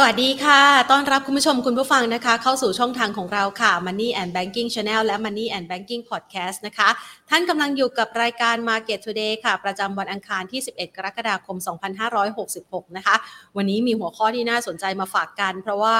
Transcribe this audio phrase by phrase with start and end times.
[0.00, 6.88] สวัสดีค่ะ ต้อนรับคุณผู้ชมคุณผู้ฟังนะคะ เข้าสู่ช่องทางของเราค่ะ Money and Banking Channel และ Money and Banking Podcast นะคะ
[7.30, 11.56] ท่านกำลังอยู่กับรายการ Market Today ค่ะ ประจำวันอังคารที่ 11 กรกฎาคม
[12.26, 13.16] 2566 นะคะ
[13.56, 15.98] วันนี้มีหัวข้อที่น่าสนใจมาฝากกัน เพราะว่า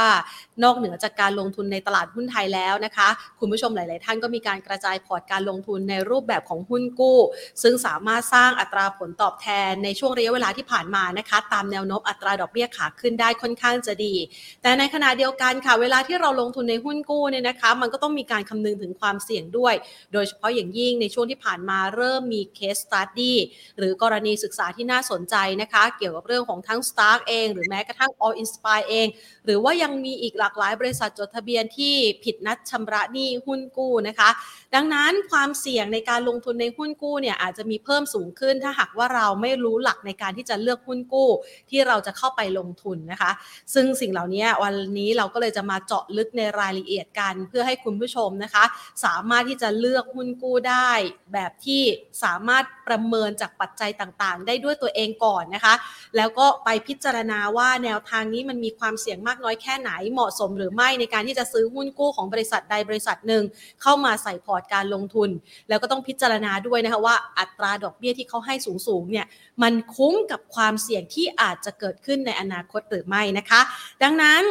[0.64, 3.08] นอกเหนือจากการลงทุนในตลาดหุ้นไทยแล้วนะคะ
[3.40, 7.18] คุณผู้ชมหลาย ๆ ท่านก็มีการกระจายพอร์ตการลงทุนในรูปแบบของหุ้นกู้
[7.62, 14.14] ซึ่งสามารถสร้างอัตราผลตอบแทนในช่วงระยะเวลาที่ผ่านมานะคะ ตามแนวโน้มอัตราดอกเบี้ยขาขึ้นได้ค่อนข้างจะดี
[14.62, 19.74] แต่ในขณะเดียวกันค่ะ เวลาที่เราลงทุนในหุ้นกู้เนี่ยนะคะ มันก็ต้องมีการคำนึงถึงความเสี่ยงด้วย
[20.12, 23.34] โดยเฉพาะอย่างยิ่งในช่วงที่ผ่านมาเริ่มมี case study
[23.78, 29.06] หรือกรณีศึกษาที่น่าสนใจนะคะ เกี่ยวกับเรื่องของทั้ง Stark เอง หรือแม้กระทั่ง All Inspire เอง
[29.44, 34.28] หรือว่ายังมีอีกหลากหลายบริษัทจดทะเบียนที่ผิดนัดชำระหนี้หุ้นกู้นะคะ
[34.74, 41.28] ดังนั้นความเสี่ยงในการลงทุนในหุ้นกู้เนี่ยอาจจะมีเพิ่มสูงขึ้น ถ้าหากว่าเราไม่รู้หลักในการที่จะเลือกหุ้นกู้
[41.70, 43.30] ที่เราจะเข้าไปลงทุนนะคะ
[43.74, 48.64] ซึ่งสิ่งเหล่านี้วันนี้เราก็เลยจะมาเจาะลึกในรายละเอียดกัน เพื่อให้คุณผู้ชมนะคะ
[49.04, 50.90] สามารถที่จะเลือกหุ้นกู้ได้
[51.32, 51.82] แบบที่
[52.22, 55.74] สามารถประเมินจากปัจจัยต่างๆ ได้ด้วยตัวเองก่อนนะคะ
[56.16, 63.44] แล้วก็ไปพิจารณาว่าแนวทางนี้มันมีความเสี่ยงมากน้อยแค่ไหนเหมาะสมหรือไม่ในการที่จะซื้อหุ้นกู้ของบริษัทใดบริษัทหนึ่ง
[63.82, 65.30] เข้ามาใส่พอร์ตการลงทุน
[65.68, 68.54] แล้วก็ต้องพิจารณาด้วยนะคะว่าอัตราดอกเบี้ยที่เขาให้
[68.86, 69.26] สูงๆเนี่ย
[69.62, 73.60] มันคุ้มกับความเสี่ยงที่อาจจะเกิดขึ้นในอนาคตหรือไม่นะคะ
[74.02, 74.42] ดังนั้น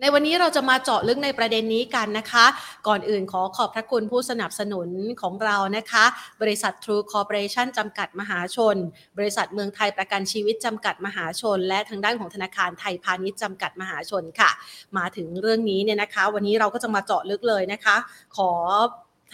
[0.00, 2.46] ในวันนี้เราจะมาเจาะลึกในประเด็นนี้กันนะคะ
[2.88, 4.88] ก่อนอื่นขอขอบพระคุณผู้สนับสนุน
[5.22, 6.04] ของเรานะคะ
[6.42, 8.76] บริษัท True Corporation จำกัดมหาชน
[9.18, 14.50] บริษัทเมืองไทยประกันชีวิตจำกัดมหาชน และทางด้านของธนาคารไทยพาณิชย์จำกัดมหาชนค่ะ
[14.96, 17.96] มาถึงเรื่องนี้เนี่ยนะคะ วันนี้เราก็จะมาเจาะลึกเลยนะคะ
[18.36, 18.50] ขอ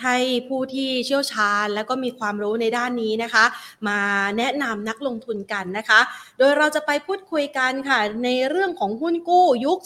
[0.03, 0.17] ให้
[0.49, 3.45] ผู้ที่เชี่ยวชาญ แล้วก็มีความรู้ในด้านนี้นะคะ
[3.89, 4.01] มา
[4.39, 6.01] แนะนำนักลงทุนกันนะคะ
[6.39, 9.79] โดยเราจะไปพูดคุยกันค่ะ ในเรื่องของหุ้นกู้ยุค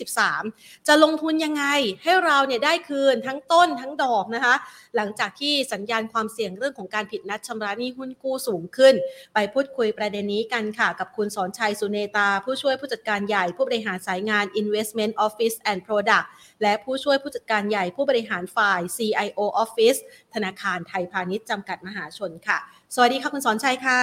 [0.00, 1.64] 2023 จะลงทุนยังไง
[2.04, 4.54] ให้เราเนี่ยได้คืนทั้งต้นทั้งดอกนะคะ
[4.96, 8.94] หลังจากที่สัญญาณความเสี่ยงเรื่องของการผิดนัดชำระหนี้หุ้นกู้สูงขึ้น
[9.34, 16.26] ไปพูดคุยประเด็นนี้กันค่ะ กับคุณสอนชัยสุเนตา ผู้ช่วยผู้จัดการใหญ่ผู้บริหารสายงาน Investment Office and Product
[16.62, 19.98] และผู้ช่วยผู้จัดการใหญ่ผู้บริหารฝ่าย CIO Office
[20.34, 22.58] ธนาคารไทยพาณิชย์จำกัดมหาชนค่ะ
[22.94, 24.00] สวัสดีค่ะคุณสอนชัยค่ะ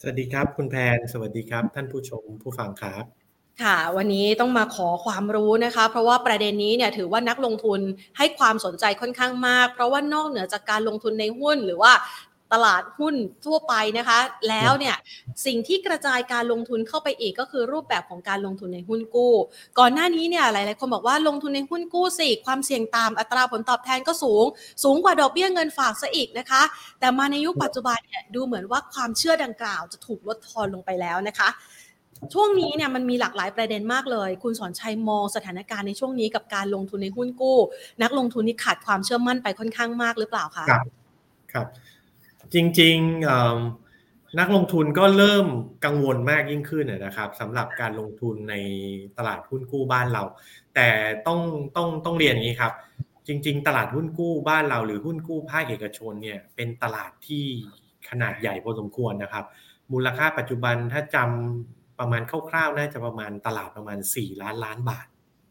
[0.00, 3.04] สวัสดีครับคุณแพน สวัสดีครับ ท่านผู้ชมผู้ฟังครับ
[3.62, 7.80] ค่ะวันนี้ต้องมาขอความรู้นะคะ เพราะว่าประเด็นนี้เนี่ยถือว่านักลงทุน
[8.18, 11.92] ให้ความสนใจค่อนข้างมาก เพราะว่านอกเหนือจากการลงทุนในหุ้น หรือว่า
[12.52, 13.14] ตลาดหุ้น
[13.46, 14.18] ทั่วไปนะคะ
[14.48, 14.96] แล้วเนี่ย
[15.46, 19.34] สิ่งที่กระจายการลงทุนเข้าไปอีกก็คือรูปแบบของการลงทุนในหุ้นกู้
[19.78, 24.44] ก่อนหน้านี้เนี่ยหลายๆคนบอกว่าลงทุนในหุ้นกู้สิความเสี่ยงตามอัตราผลตอบแทนก็สูง
[24.84, 26.62] สูงกว่าดอกเบี้ยเงินฝากซะอีกนะคะ
[27.00, 31.50] แต่มาในยุคปัจจุบันเนี่ยดูเหมือนว่าความเชื่อดังกล่าวจะถูกลดทอนลงไปแล้วนะคะ
[32.34, 37.58] ช่วงนี้เนี่ยมันมีหลากหลายประเด็นมากเลย คุณสอนชัยมองสถานการณ์ในช่วงนี้กับการลงทุนในหุ้นกู้
[38.02, 40.86] นักลงทุนนี่ขาดความเชื่อมั่นไปค่อนข้างมากหรือเปล่าคะครับ
[41.52, 41.66] ครับ
[42.54, 45.46] จริงๆนักลงทุนก็เริ่ม
[45.84, 48.54] กังวลมากยิ่งขึ้นนะครับสำหรับการลงทุนใน
[49.18, 50.22] ตลาดหุ้นกู้บ้านเรา
[50.74, 50.88] แต่
[51.26, 51.40] ต้อง
[51.76, 52.72] ต้องต้องเรียนอย่างนี้ครับ
[53.26, 57.44] จริง ๆ ตลาดหุ้นกู้บ้านเราหรือหุ้นกู้ภาคเอกชนเนี่ยเป็นตลาดที่
[58.10, 59.44] ขนาดใหญ่พอสมควรนะครับ
[59.92, 65.06] มูลค่าปัจจุบันถ้าจำประมาณคร่าวๆน่าจะประมาณตลาดประมาณ 4 ล้านล้านบาท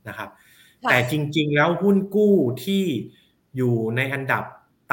[0.08, 0.30] นะครับ
[0.90, 2.34] แต่จริง ๆ แล้วหุ้นกู้
[2.64, 2.84] ที่
[3.58, 4.44] อยู่ในอันดับ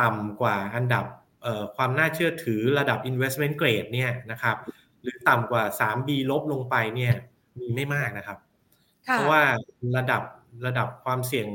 [0.00, 1.04] ต่ำกว่าอันดับ
[1.76, 4.56] ความน่าเชื่อถือระดับ investment grade เนี่ยนะครับ
[5.02, 7.14] หรือต่ำกว่า 3B ลบลงไปเนี่ย
[7.58, 8.38] มีไม่มากนะครับ
[9.02, 9.42] เพราะว่า
[9.96, 10.22] ระดับ
[10.66, 11.48] ระดับความเสี่ยง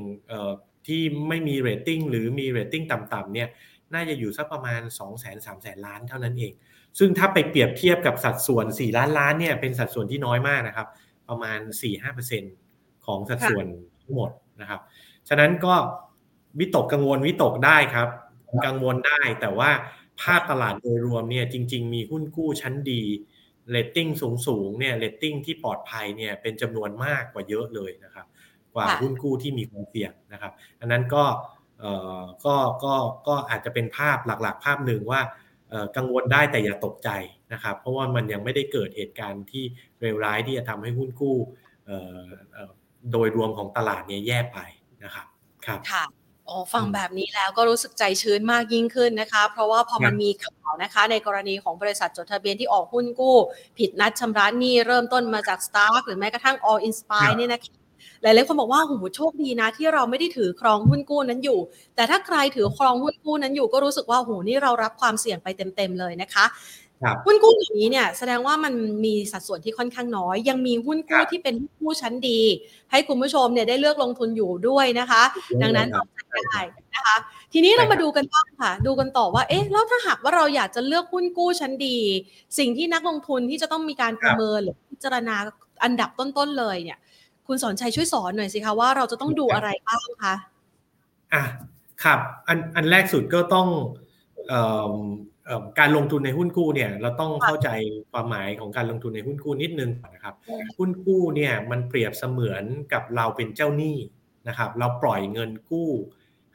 [0.88, 3.50] ที่ไม่มีเรตติ้งหรือมีเรตติ้งต่ำๆเนี่ย
[3.94, 6.54] น่าจะอยู่สักประมาณ 2 0 0 0 0 0 3 0 0ล้านเท่านั้นเอง
[7.00, 10.88] ซึ่งถ้าไปเปรียบเทียบกับสัดส่วน 4 ล้านล้านเนี่ยเป็นสัดส่วนที่น้อยมากนะครับ
[11.30, 11.60] ประมาณ
[12.32, 13.66] 4-5%ของสัดส่วน
[14.04, 14.30] ทั้งหมด
[14.62, 14.82] นะครับ
[15.30, 15.74] ฉะนั้นก็
[16.60, 18.10] วิตกกังวลวิตกได้ครับ
[18.66, 19.70] กังวลได้ แต่ว่า
[20.22, 23.04] ภาพตลาดโดยรวมเนี่ยจริง ๆ มีหุ้นกู้ชั้นดี
[23.72, 24.08] เรตติ้ง
[24.48, 28.28] สูงๆเนี่ยเรตติ้งที่ปลอดภัยเนี่ยเป็นจำนวนมากกว่าเยอะเลยนะครับ
[28.76, 31.24] กว่าหุ้นกู้ที่มีความเสี่ยงนะครับ อันนั้นก็
[31.80, 32.96] เอ่อก็ก็
[33.28, 35.22] ก็อาจจะเป็นภาพหลักๆ ภาพหนึ่งว่า
[35.98, 37.10] กังวลได้แต่อย่าตกใจ
[37.54, 39.64] นะครับ เพราะว่ามันยังไม่ได้เกิดเหตุการณ์ที่
[40.00, 41.38] เลวร้ายที่จะทำให้หุ้นกู้
[43.12, 44.60] โดยรวมของตลาดเนี่ยแย่ไป
[45.04, 45.28] นะครับ
[45.66, 53.38] ครับค่ะ อ๋อฟังแบบนี้แล้วก็รู้สึกใจชื้นมากยิ่งขึ้นนะคะ เพราะว่าพอมันมีข่าวนะคะ ในกรณีของบริษัทจดทะเบียนที่ออกหุ้นกู้
[53.78, 57.74] ผิดนัดชำระหนี้เริ่มต้นมาจาก Stark หรือแม้กระทั่ง All Inspire นี่นะคะ
[58.22, 61.60] หลายๆคนบอกว่าโอ้โหโชคดีนะ ที่เราไม่ได้ถือครองหุ้นกู้นั้นอยู่
[61.96, 66.91] แต่ถ้าใครถือครองหุ้นกู้นั้นอยู่ก็รู้สึกว่าโอ้โหนี่เรารับความเสี่ยงไปเต็มๆเลยนะคะครับ
[67.26, 68.74] หุ้นกู้อย่างนี้เนี่ยแสดงว่ามัน
[69.06, 72.40] มีสัดส่วนที่ค่อนข้างน้อย ยังมีหุ้นครักู้บที่เป็นหุ้นกู้ชั้นดี
[72.92, 75.24] ให้คุณผู้ชมเนี่ยได้เลือกลงทุนอยู่ด้วยนะคะ
[75.62, 76.60] ดังนั้นครับเอาใจได้
[76.96, 77.16] นะคะ
[77.54, 81.98] ทีนี้ใช่เราครัมาบดูกันบ้างค่ะ ดูกันต่อว่าเอ๊ะแล้วถ้าหากว่าเราอยากจะเลือกหุ้นกู้ชั้นดี
[82.58, 85.36] สิ่งที่นักลงทุนที่จะต้องมีการประเมินหรือพิจารณา
[85.84, 87.00] อันดับต้นๆเลยเนี่ย
[87.48, 90.36] คุณสอนชัยช่วยสอนหน่อยสิคะว่าเราจะต้องดูอะไรบ้างคะ
[91.34, 91.44] อะ
[92.04, 93.68] ครับอันอันแรกสุดก็ต้อง
[94.48, 94.96] เอ่อเอ่อ
[95.80, 97.70] การลงทุนในหุ้นกู้เนี่ยเราต้องเข้าใจ
[98.12, 100.36] ความหมายของการลงทุนในหุ้นกู้นิดนึงก่อนนะครับ
[100.78, 103.98] หุ้นกู้เนี่ยมันเปรียบเสมือนกับเราเป็นเจ้าหนี้
[104.48, 105.90] นะครับ เราปล่อยเงินกู้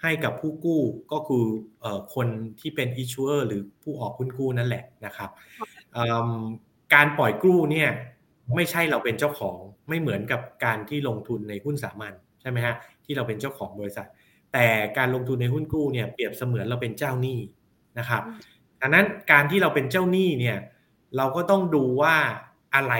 [0.02, 0.80] ให้กับผู้กู้
[1.12, 1.44] ก็คือ
[1.80, 2.26] เอ่อคน
[2.60, 5.30] ที่เป็น issuer หรือผู้ออกหุ้นกู้นั่นแหละนะครับ
[5.92, 6.30] เอิ่ม
[6.94, 7.88] การปล่อยกู้เนี่ย
[8.54, 9.56] ไม่ใช่เราเป็นเจ้าของ
[9.88, 12.74] ไม่เหมือนกับการที่ลงทุนในหุ้นสามัญใช่ไหมฮะ
[13.04, 14.08] ที่เราเป็นเจ้าของบริษัท
[14.52, 14.66] แต่
[14.98, 17.38] การลงทุนในหุ้นกู้เนี่ยเปรียบเสมือนเราเป็นเจ้าหนี้
[17.98, 18.22] นะครับ
[18.80, 20.58] ดังนั้นการที่เราเป็นเจ้าหนี้เนี่ย
[21.16, 22.16] เราก็ต้องดูว่า
[22.74, 22.94] อะไร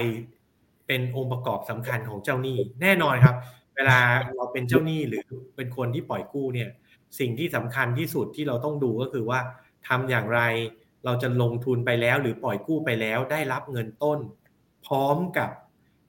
[0.87, 3.37] เป็นองค์ประกอบสำคัญของเจ้าหนี้แน่นอนครับ
[3.76, 3.99] เวลา
[4.37, 5.25] เราเป็นเจ้าหนี้หรือ
[5.56, 6.69] เป็นคนที่ปล่อยกู้เนี่ย
[7.19, 9.40] สิ่งที่สำคัญที่สุดที่เราต้องดูก็คือว่า
[9.88, 10.40] ทำอย่างไร
[11.05, 14.19] เราจะลงทุนไปแล้วหรือปล่อยกู้ไปแล้วได้รับเงินต้น
[14.87, 15.50] พร้อมกับ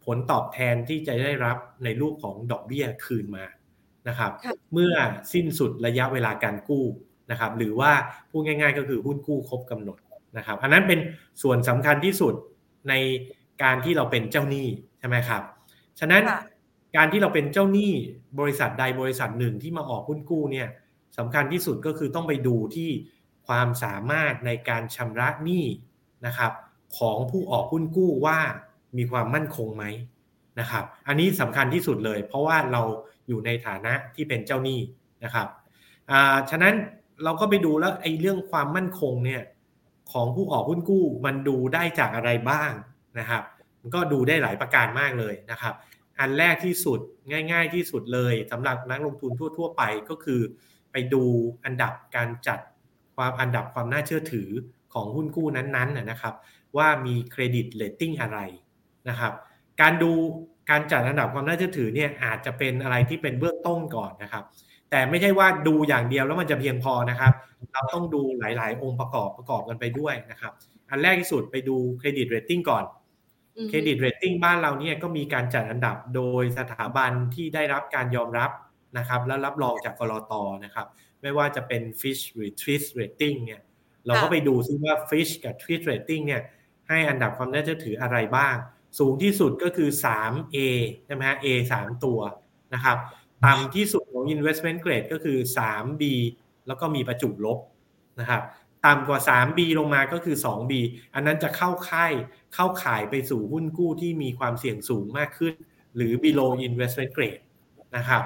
[0.06, 3.46] ผลตอบแทนที่จะได้รับในรูปของดอกเบี้ยคืนมา
[4.08, 4.94] นะครับค่ะเมื่อ
[5.34, 6.84] สิ้นสุดระยะเวลาการกู้
[7.32, 7.92] นะครับหรือว่า
[8.30, 9.98] พูดง่าย ๆ ก็คือหุ้นกู้ครบกำหนด
[10.38, 11.00] นะครับอันนั้นเป็น
[11.42, 12.34] ส่วนสำคัญที่สุด
[12.90, 12.94] ใน
[13.64, 14.68] การที่เราเป็นเจ้าหนี้
[15.00, 15.42] ใช่ไหมครับ
[16.00, 16.42] ฉะนั้นค่ะ
[16.98, 17.92] การที่เราเป็นเจ้าหนี้
[18.40, 20.68] บริษัทใดบริษัทหนึ่งที่มาออกหุ้นกู้เนี่ย
[21.18, 22.90] สำคัญที่สุดก็คือต้องไปดูที่
[23.48, 25.66] ความสามารถในการชำระหนี้
[26.26, 26.52] นะครับ
[26.98, 28.40] ของผู้ออกหุ้นกู้ว่า
[28.98, 29.86] มีความมั่นคงไหม
[30.60, 32.82] นะครับ อันนี้สำคัญที่สุดเลย เพราะว่าเรา
[33.28, 34.80] อยู่ในฐานะที่เป็นเจ้าหนี้
[35.24, 35.48] นะครับ
[36.12, 36.74] อ่าฉะนั้น
[37.24, 39.44] เราก็ไปดูแล้วไอ้เรื่องความมั่นคงเนี่ย
[40.12, 42.72] ของผู้ออกหุ้นกู้มันดูได้จากอะไรบ้าง
[43.20, 43.44] นะครับ
[43.82, 45.74] มันก็ดูได้หลายประการมากเลยนะครับ
[46.20, 47.00] อันแรกที่สุด
[47.52, 50.42] ง่าย ๆที่สุดเลยสำหรับนักลงทุนทั่ว ๆ ไปก็คือ
[50.92, 51.24] ไปดู
[51.66, 52.60] อันดับการจัด
[53.16, 54.50] ความอันดับความน่าเชื่อถือ
[54.94, 56.34] ของหุ้นกู้นั้นๆนะนะครับ
[56.78, 58.40] ว่ามีเครดิตเรตติ้งอะไร
[59.10, 59.34] นะครับ
[59.82, 60.12] การดู
[60.70, 64.44] การจัดอันดับความน่าเชื่อถือเนี่ยอาจจะเป็นอะไรที่เป็นเบื้องต้นก่อนนะครับ
[64.92, 67.34] แต่ไม่ใช่ว่าดูอย่างเดียวแล้วมันจะเพียงพอนะครับ
[67.74, 70.54] เราต้องดูหลาย ๆ องค์ประกอบประกอบกันไปด้วยนะครับ
[70.90, 72.84] อันแรกที่สุดไปดูเครดิตเรตติ้งก่อน
[73.56, 78.52] อืมเครดิตเรตติ้งบ้านเราเนี่ยก็มีการจัดอันดับโดยสถาบันที่ได้รับการยอมรับ
[78.98, 80.34] นะครับ และรับรองจากกรอต
[80.66, 80.88] นะครับ
[81.22, 83.62] ไม่ว่าจะเป็น Fish หรือ Twist Rating เนี่ย
[84.06, 86.42] เราก็ค่ะไปดูซิว่า Fish กับ Twist Rating เนี่ย
[86.90, 88.56] ให้อันดับความน่าเชื่อถืออะไรบ้าง
[89.00, 90.58] สูงที่สุดก็คือ 3A
[91.06, 91.48] ใช่ไหมฮะ A
[91.80, 92.20] 3 ตัว
[92.74, 92.98] นะครับ
[93.46, 96.04] ต่ำที่สุดของ investment grade ก็คือ 3B
[96.68, 97.60] แล้วก็มีประจุลบ
[98.20, 98.42] นะครับ
[98.86, 100.74] ต่ำกว่า 3B ลงมาก็คือ 2B
[101.16, 102.14] อันนั้นจะเข้าค่าย
[102.56, 105.54] เข้าข่ายไปสู่หุ้นกู้ที่มีความเสี่ยงสูงมากขึ้น
[105.96, 107.42] หรือ below investment grade
[107.98, 108.24] นะครับ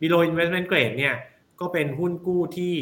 [0.00, 1.14] below investment grade เนี่ย
[1.60, 2.74] ก็เป็นหุ้นกู้ที่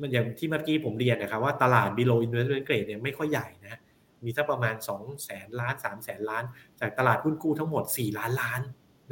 [0.00, 3.80] มันอย่างที่เมื่อกี้ผมเรียนนะครับว่าตลาด below investment grade เนี่ยไม่ค่อยใหญ่นะ
[4.24, 6.44] มีสักประมาณ2แสนล้าน3แสนล้าน
[6.80, 8.60] จากตลาดหุ้นกู้ทั้งหมด 4 ล้านล้าน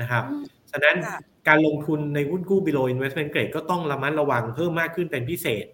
[0.01, 1.19] นะครับอืมฉะนั้นค่ะ
[1.49, 5.67] การลงทุนในหุ้นกู้ below investment grade ก็ต้องระมัดระวังเพิ่มมากขึ้นเป็นพิเศษ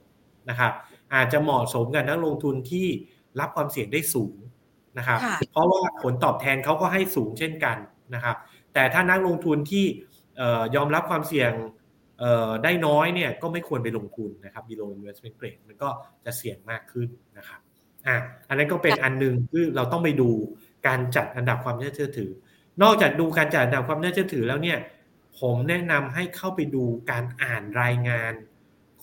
[0.50, 0.73] นะครับ
[1.14, 2.87] อาจจะเหมาะสมกับนักลงทุนที่
[3.40, 4.35] รับความเสี่ยงได้สูง
[4.99, 7.76] นะครับค่ะเพราะว่าผลตอบแทนเขาก็ให้สูงเช่นกัน
[8.14, 8.37] นะครับ
[8.75, 9.85] แต่ถ้านักลงทุนที่
[10.37, 11.52] เอ่อยอมรับความเสี่ยง
[12.18, 15.88] เอ่อได้น้อยเนี่ยก็ไม่ควรไปลงทุนนะครับ below investment grade มันก็
[16.25, 17.08] จะเสี่ยงมากขึ้น
[17.38, 17.61] นะครับ
[18.06, 18.16] อะ
[18.49, 20.28] อันนั้นก็เป็นอันหนึ่งที่เราต้องไปดู
[20.87, 22.30] การจัดอันดับความน่าเชื่อถือ
[22.82, 24.78] นอกจากดูการจัดอันดับความน่าเชื่อถือแล้วเนี่ย
[25.40, 28.33] ผมแนะนำให้เข้าไปดูการอ่านรายงาน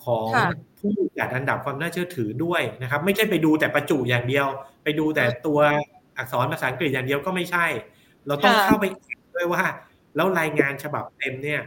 [0.04, 0.50] ของค่ะ
[0.80, 4.46] ผู้จัดอันดับความน่าเชื่อถือด้วยนะครับ ไม่ใช่ไปดูแต่ประจุอย่างเดียว
[4.84, 5.58] ไปดูแต่ตัว
[6.16, 7.66] อักษรภาษาอังกฤษอย่างเดียวก็ไม่ใช่
[8.26, 9.64] เราต้องค่ะเข้าไปอ่านด้วยว่า
[10.16, 11.62] แล้วรายงานฉบับเต็มเนี่ย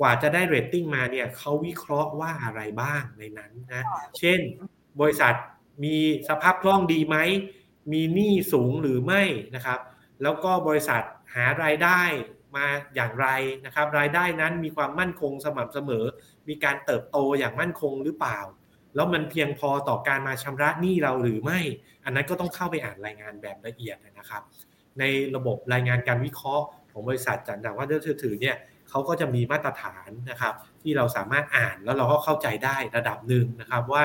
[0.00, 3.82] กว่าจะได้เรตติ้งมาเนี่ยเขาวิเคราะห์ว่าอะไรบ้างในนั้นนะ
[4.18, 4.40] เช่น
[5.00, 5.34] บริษัท
[5.84, 5.96] มี
[6.28, 7.16] สภาพคล่องดีไหม
[7.92, 9.22] มีหนี้สูงหรือไม่
[9.54, 9.78] นะครับ
[10.22, 11.02] แล้วก็บริษัท
[11.34, 12.02] หารายได้
[12.56, 13.26] มาอย่างไร
[13.66, 16.04] นะครับ รายได้นั้นมีความมั่นคงสม่ำเสมอ
[16.48, 18.38] มีการเติบโตอย่างมั่นคงหรือเปล่า
[18.94, 21.60] แล้วมันเพียงพอต่อการมาชำระหนี้เราหรือไม่
[22.04, 24.42] อันนั้นก็ต้องเข้าไปอ่านรายงานแบบละเอียดนะครับ
[24.98, 25.04] ใน
[25.36, 28.56] ระบบรายงานการวิเคราะห์ของบริษัทจัดดังว่าเชื่อถือเนี่ย
[28.88, 34.04] เขาก็จะมีมาตรฐานนะครับ ที่เราสามารถอ่านแล้วเราก็เข้าใจได้ระดับหนึ่งนะครับว่า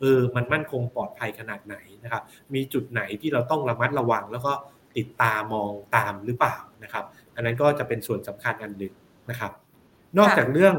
[0.00, 2.22] เออมันมั่นคงปลอดภัยขนาดไหนนะครับ
[2.54, 4.52] มีจุดไหนที่เราต้องระมัดระวังแล้วก็
[4.96, 7.04] ติดตามองตามหรือเปล่านะครับ
[7.34, 8.92] อันนั้นก็จะเป็นส่วนสำคัญอันหนึ่ง
[9.30, 9.52] นะครับ
[10.18, 10.74] นอกจากเรื่อง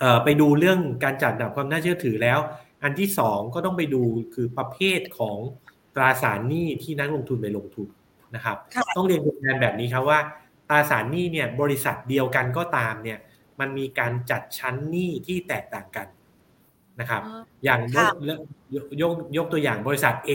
[0.00, 2.38] เอไปดูเรื่องการจัดดับความน่าเชื่อถือแล้ว
[2.82, 4.02] อันที่สองก็ต้องไปดู
[4.34, 5.38] คือประเภทของ
[5.94, 7.88] ตราสารหนี้ที่นักลงทุนไปลงทุน
[8.34, 8.56] นะครับ
[8.96, 10.18] ต้องเรียนคุณแทนแบบนี้ครับว่า
[10.68, 13.18] ตราสารหนี้เนี่ยบริษัทเดียวกันก็ตามเนี่ย
[13.60, 16.06] มันมีการจัดชั้นหนี้ที่แตกต่างกัน
[17.00, 17.22] นะครับ
[17.64, 18.12] อย่างยก
[19.00, 20.30] ยกยกตัวอย่างบริษัท A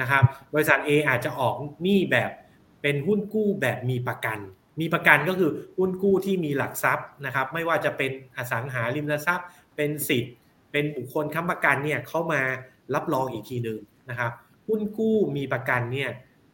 [0.00, 0.22] นะครับ
[0.54, 2.30] บริษัท A อาจจะออกหนี้แบบ
[2.82, 4.38] เป็นหุ้นกู้แบบมีประกัน
[4.80, 10.34] มีประกันก็คือหุ้นกู้ที่มีหลักทรัพย์นะครับ ไม่ว่าจะเป็นอสังหาริมทรัพย์ เป็นสิทธิ์
[10.72, 12.42] เป็นบุคคลค้ำประกันเนี่ยเข้ามา
[12.94, 13.78] รับรองอีกทีหนึ่ง
[14.10, 14.32] นะครับ
[14.68, 16.10] หุ้นกู้มีประกันเนี่ย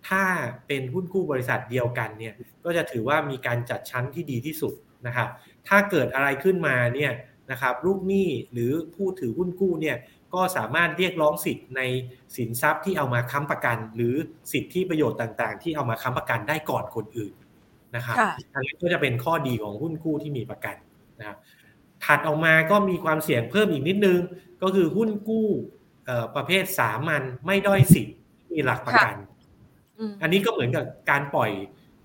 [0.09, 0.25] ถ้า
[0.67, 4.73] เป็นหุ้นกู้บริษัทเดียวกันเนี่ยก็จะถือว่ามีการจัดชั้นที่ดีที่สุด
[5.07, 5.29] นะครับ
[5.69, 7.13] ถ้าเกิดอะไรขึ้นมาเนี่ย
[7.51, 9.97] นะครับลูกหนี้หรือผู้ถือหุ้นกู้เนี่ย
[10.35, 11.83] ก็สามารถเรียกร้องสิทธิ์ใน
[12.37, 14.15] สินทรัพย์ที่เอามาค้ำประกัน หรือ
[14.53, 17.35] สิทธิประโยชน์ต่างๆ ที่เอามาค้ำประกันได้ก่อนคนอื่น
[17.97, 18.17] นะครับ
[18.55, 20.77] อันนี้ก็จะเป็นข้อดีของหุ้นกู้ที่มีประกัน
[21.19, 21.37] นะครับ
[22.05, 24.21] ถัดออกมาก็มีความเสี่ยงเพิ่มอีกนิดนึง
[24.63, 25.49] ก็คือหุ้นกู้
[26.37, 28.17] ประเภทสามัญไม่ด้อยสิทธิ์
[28.53, 29.15] มีหลักประกัน
[30.23, 31.51] อันนี้ก็เหมือนกับการปล่อย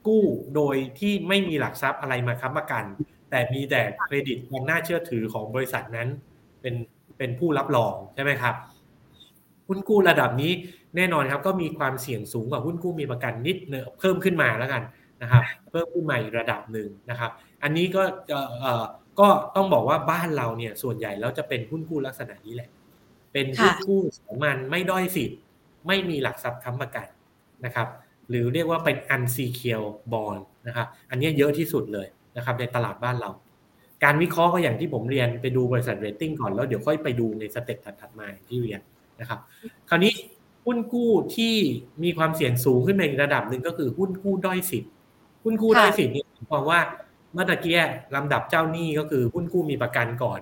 [0.07, 0.23] กู้
[0.55, 2.83] โดยที่ไม่มีหลักทรัพย์อะไรมาค้ำประกัน
[3.29, 6.09] แต่มีแต่เครดิตความน่าเชื่อถือของบริษัทนั้น
[6.61, 6.73] เป็น
[7.17, 8.55] เป็นผู้รับรองใช่ไหมครับ
[9.67, 10.51] หุ้นกู้ระดับนี้
[10.95, 14.83] แน่นอนครับก็มีความเสี่ยงสูงกว่าหุ้นกู้มีประกันนิดเนเพิ่มขึ้นมาแล้วกัน
[15.21, 17.31] นะครับเพิ่มขึ้นมาอีกระดับหนึ่งนะครับ
[17.63, 18.03] อันนี้ก็
[18.61, 18.85] เอ่อ
[19.19, 22.69] ก็ต้องบอกว่าบ้านเราเนี่ยส่วนใหญ่แล้วจะเป็นหุ้นกู้ลักษณะนี้แหละ
[23.33, 25.39] เป็นหุ้นกู้สามัญไม่ด้อยสิทธิ์
[25.87, 27.07] ไม่มีหลักทรัพย์ค้ำประกัน
[27.65, 27.87] นะครับ
[28.29, 33.29] หรือเรียกว่าเป็น unsecured bond นะครับอันนี้เยอะที่สุดเลยนะครับในตลาดบ้านเรา
[34.03, 38.81] การวิเคราะห์ก็อย่างที่ผมเรียนไปดูบริษัทเรตติ้งก่อนแล้วเดี๋ยวค่อยไปดูใน step ถัดๆมาที่เรียน
[39.19, 39.39] นะครับ
[39.89, 40.13] คราวนี้
[40.65, 41.55] หุ้นกู้ที่
[42.03, 44.91] มีความเสี่ยงสูงขึ้นในระดับหนึ่งก็คือหุ้นกู้ด้อยสิทธิ์
[45.43, 46.79] หุ้นกู้ด้อยสิทธิ์นี่หมายความว่า
[47.33, 47.79] เมื่อตะกี้
[48.15, 50.39] ลำดับเจ้าหนี้ก็คือหุ้นกู้มีประกันก่อน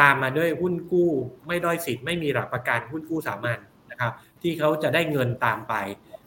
[0.00, 1.08] ตามมาด้วยหุ้นกู้
[1.46, 3.58] ไม่ด้อยสิทธิ์ไม่มีหลักประกันหุ้นกู้สามัญ
[3.90, 5.74] นะครับ ที่เขาจะได้เงินตามไป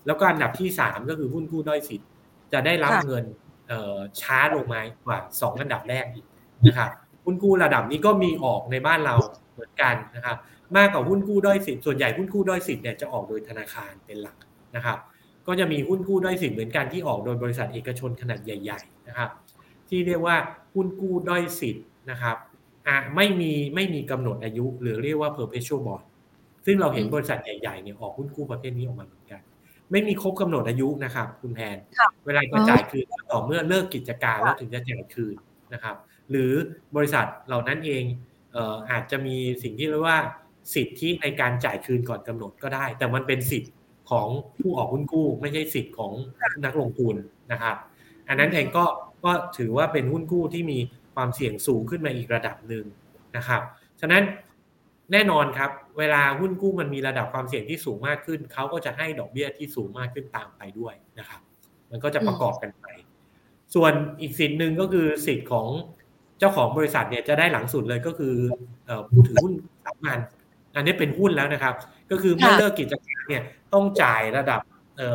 [0.05, 2.09] แล้วก็อันดับที่สามก็คือหุ้นกู้ด้อยสิทธิ์
[2.53, 3.25] จะได้รับเงิน
[4.21, 6.25] ช้าลงมากว่าสองอันดับแรกอีก
[6.67, 6.89] นะครับ
[7.25, 9.15] หุ้นกู้ระดับนี้ก็มีออกในบ้านเรา
[9.53, 10.37] เหมือนกันนะครับ
[10.77, 14.37] มากกว่าหุ้นกู้ด้อยสิทธิ์ส่วนใหญ่หุ้นกู้ด้อยสิทธิ์เนี่ยจะออกโดยธนาคารเป็นหลัก
[14.75, 14.97] นะครับ
[15.47, 19.29] ก็จะมีหุ้นกู้ด้อยสิทธิ์เหมือนกันที่ออกโดยบริษัทเอกชนขนาดใหญ่ๆนะครับ
[19.89, 20.35] ที่เรียกว่า
[20.73, 22.37] หุ้นกู้ด้อยสิทธิ์นะครับ
[22.87, 26.03] อะไม่มีไม่มีกำหนดอายุ หรือเรียกว่า perpetual bond
[26.65, 29.41] ซึ่งเราเห็นบริษัทใหญ่ๆเนี่ยออกหุ้นกู้ประเภทนี้ออกมาเหมือนกัน
[29.91, 31.77] ไม่มีครบกำหนดอายุนะครับ คุณแพน
[32.25, 35.35] เวลาจะจ่ายคืนต่อเมื่อเลิกกิจการแล้วถึงจะจ่ายคืน
[35.73, 35.95] นะครับ
[36.31, 36.51] หรือ
[36.95, 38.03] บริษัทเหล่านั้นเอง
[38.91, 40.19] อาจจะมีสิ่งที่เรียกว่า
[40.73, 43.69] สิทธิในการจ่ายคืนก่อนกำหนดก็ได้ แต่มันเป็นสิทธิ
[44.09, 44.27] ของ
[44.59, 46.13] ผู้ออกหุ้นกู้ ไม่ใช่สิทธิของ
[46.65, 47.15] นักลงทุน
[47.51, 47.75] นะครับ
[48.27, 48.85] อันนั้นเองก็
[49.25, 50.79] ก็ถือว่าเป็นหุ้นกู้ที่มี
[51.15, 52.85] ความเสี่ยงสูงขึ้นมาอีกระดับหนึ่ง
[53.37, 53.61] นะครับ
[54.01, 54.23] ฉะนั้น
[55.11, 61.41] แน่นอนครับ เวลาหุ้นกู้มันมีระดับความเสี่ยงที่สูงมากขึ้น เขาก็จะให้ดอกเบี้ยที่สูงมากขึ้นตามไปด้วยนะครับ
[61.89, 62.85] มันก็จะประกอบกันไป
[63.75, 65.67] ส่วนอีกสิทธิ์หนึ่งก็คือสิทธิ์ของ
[66.41, 68.33] จ้าของบริษัทเนี่ยจะได้หลังสุดเลยก็คือ
[69.09, 69.53] ผู้ถือหุ้น
[69.85, 70.19] สามัญ
[70.75, 71.75] อันนี้เป็นหุ้นแล้วนะครับ
[72.11, 74.61] ก็คือเมื่อเลิกกิจการเนี่ยต้องจ่ายระดับ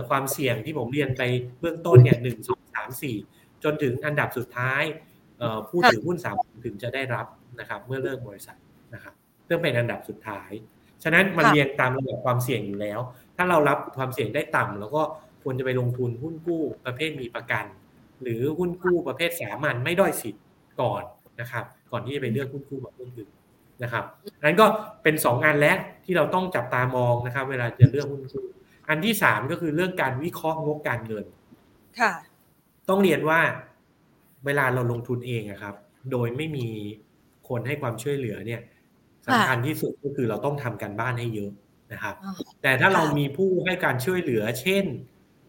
[0.08, 1.22] ความเสี่ยงที่ผมเรียนไป
[1.60, 3.16] เบื้องต้นเนี่ยหนึ่งสองสามสี่
[3.64, 4.82] จนถึงอันดับสุดท้าย
[5.68, 7.26] ผู้ถือหุ้นสามถึงจะได้รับ
[7.60, 8.56] นะครับเมื่อเลิกบริษัท
[8.94, 9.14] นะครับ
[9.50, 10.50] พื่อเป็นอันดับสุดท้าย
[11.02, 13.00] ฉะนั้นมันเรียงตามระดับความเสี่ยงอยู่แล้ว
[13.36, 15.02] ถ้าเรารับความเสี่ยงได้ต่ำแล้วก็
[15.42, 17.64] ควรจะไปลงทุนหุ้นกู้ประเภทมีประกัน
[18.22, 20.42] หรือหุ้นกู้ประเภทสามัญไม่ด้อยสิทธิ์
[20.80, 21.02] ก่อน
[21.40, 23.30] นะครับ ก่อนที่จะไปเลือกหุ้นกู้แบบหุ้นอื่น
[23.82, 24.04] นะครับ
[24.42, 24.66] นั้นก็
[25.02, 28.44] เป็น2งงานแรกที่เราต้องจับตามองนะครับ เวลาจะเลือกหุ้นกู้
[28.88, 31.24] อันที่สามก็คือเรื่องการวิเคราะห์งบการเงิน
[32.00, 32.12] ค่ะ
[32.88, 33.40] ต้องเรียนว่า
[34.44, 35.74] เวลาเราลงทุนเองครับ
[36.10, 36.66] โดยไม่มี
[37.48, 38.60] คนให้ความช่วยเหลือเนี่ย
[39.26, 41.50] สำคัญที่สุดก็คือเราต้องทำการบ้านให้เยอะ
[41.92, 42.14] นะครับ
[42.62, 44.84] แต่ถ้าเรามีผู้ให้การช่วยเหลือ เช่น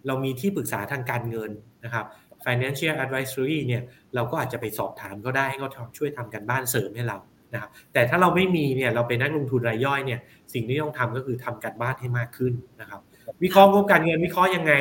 [0.08, 1.52] เรามีที่ปรึกษาทางการเงิน
[1.84, 2.06] นะครับ
[2.46, 3.84] financial advisory เนี่ย
[4.16, 7.18] เราก็อาจจะไปสอบถามก็ได้ให้เขาช่วยทำการบ้านเสริมให้เรา
[7.54, 10.20] นะครับแต่ถ้าเราไม่มีเนี่ยเราเป็นนักลงทุนรายย่อยเนี่ย
[10.54, 13.02] สิ่งที่ต้องทำก็คือทำการบ้านให้มากขึ้นนะครับ
[13.44, 14.74] วิเคราะห์งบการเงินวิเคราะห์ยังไง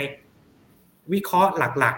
[1.13, 1.97] วิเคราะห์หลัก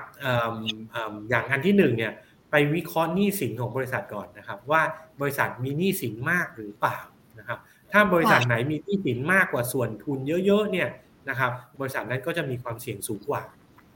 [0.64, 2.12] ๆอย่างอันที่หนึ่งเนี่ย
[2.50, 4.82] ไปวิเคราะห์หนี้สินของบริษัทก่อนนะครับ ว่า
[5.20, 6.98] บริษัทมีหนี้สินมากหรือเปล่า
[7.38, 7.58] นะครับ
[7.92, 10.88] ถ้าบริษัทไหนมีหนี้สินมากกว่าส่วนทุนเยอะๆเนี่ย
[11.28, 13.42] นะครับบริษัทนั้นก็จะมีความเสี่ยงสูงกว่า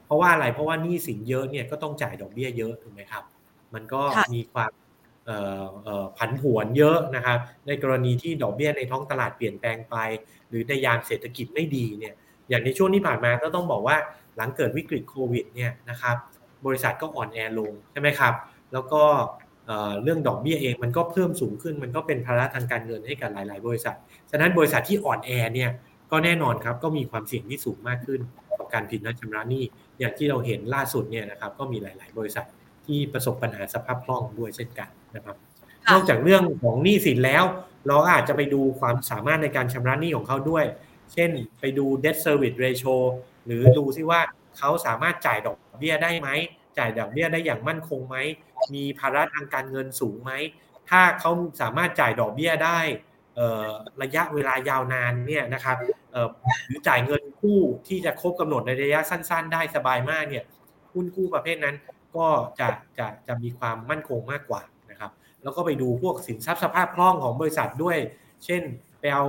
[0.07, 3.23] เพราะว่าอะไรเพราะว่าหนี้สินเยอะเนี่ยก็ต้องจ่ายดอกเบี้ยเยอะถูกไหมครับ
[3.73, 4.01] มันก็
[4.33, 4.71] มีความ
[6.17, 7.37] ผันผวนเยอะนะครับ
[7.67, 9.95] ในกรณีที่ดอกเบี้ยในท้องตลาดเปลี่ยนแปลงไป
[10.49, 12.13] หรือในยามเศรษฐกิจไม่ดีเนี่ย
[12.49, 13.97] อย่างในช่วงที่ผ่านมาก็ต้องบอกว่า
[14.35, 16.15] หลังเกิดวิกฤตโควิดเนี่ยนะครับ
[16.65, 18.33] บริษัทก็อ่อนแอลงใช่ไหมครับ
[18.73, 19.03] แล้วก็
[20.03, 23.95] เรื่องดอกเบี้ยเองมันก็เพิ่มสูงขึ้นมันก็เป็นภาระทางการเงินให้กับหลาย ๆ บริษัท
[24.31, 25.69] ฉะนั้นบริษัทที่อ่อนแอเนี่ย
[26.11, 28.19] ก็แน่นอนครับก็มีความเสี่ยงที่สูงมากขึ้น
[28.57, 29.63] กับการผิดนัดชำระหนี้
[29.99, 32.45] อย่างที่เราเห็นล่าสุดเนี่ยนะครับก็มีหลาย ๆ บริษัท
[32.85, 35.35] ที่ประสบปัญหาสภาพคล่องด้วยเช่นกันนะครับ
[35.91, 37.43] นอกจากเรื่องของหนี้สินแล้ว
[37.87, 40.65] เราอาจจะไปดูความสามารถในการชำระหนี้ของเขาด้วย
[41.13, 42.95] เช่นไปดู debt service ratio
[43.45, 44.21] หรือดูซิว่า
[44.57, 46.29] เขาสามารถจ่ายดอกเบี้ยได้ไหม
[46.77, 48.15] จ่ายดอกเบี้ยได้อย่างมั่นคงไหม
[48.73, 50.31] มีภาระทางการเงินสูงไหม
[50.89, 52.79] ถ้าเขาสามารถจ่ายดอกเบี้ยได้
[54.01, 55.77] ระยะเวลายาวนานเนี่ยนะครับ
[56.67, 60.43] หรือจ่ายเงินกู้ที่จะครบกำหนดในระยะสั้น ๆ ได้สบายมากเนี่ย
[60.93, 61.75] หุ้นกู้ประเภทนั้น
[62.15, 62.27] ก็
[62.59, 62.67] จะ
[62.97, 65.11] จะจะมีความมั่นคงมากกว่านะครับ
[65.43, 67.97] แล้วก็ไปดูพวกสินทรัพย์สภาพคล่องของบริษัทด้วย
[68.45, 68.61] เช่น
[68.99, 69.23] ไปเอา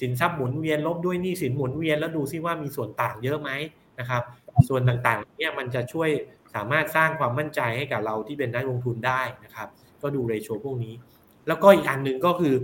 [0.00, 3.50] สินทรัพย์หมุนเวียนลบด้วยหนี้สินหมุนเวียนแล้วดูซิว่ามีส่วนต่างเยอะไหม
[3.98, 4.22] นะครับ
[4.68, 6.08] ส่วนต่างๆเนี่ยมันจะช่วย
[6.54, 9.68] สามารถสร้างความมั่นใจให้กับเราที่เป็นนักลงทุนได้นะครับ
[10.02, 10.94] ก็ดูเรโชพวกนี้
[11.48, 12.54] แล้วก็อีกอันหนึ่งก็คือ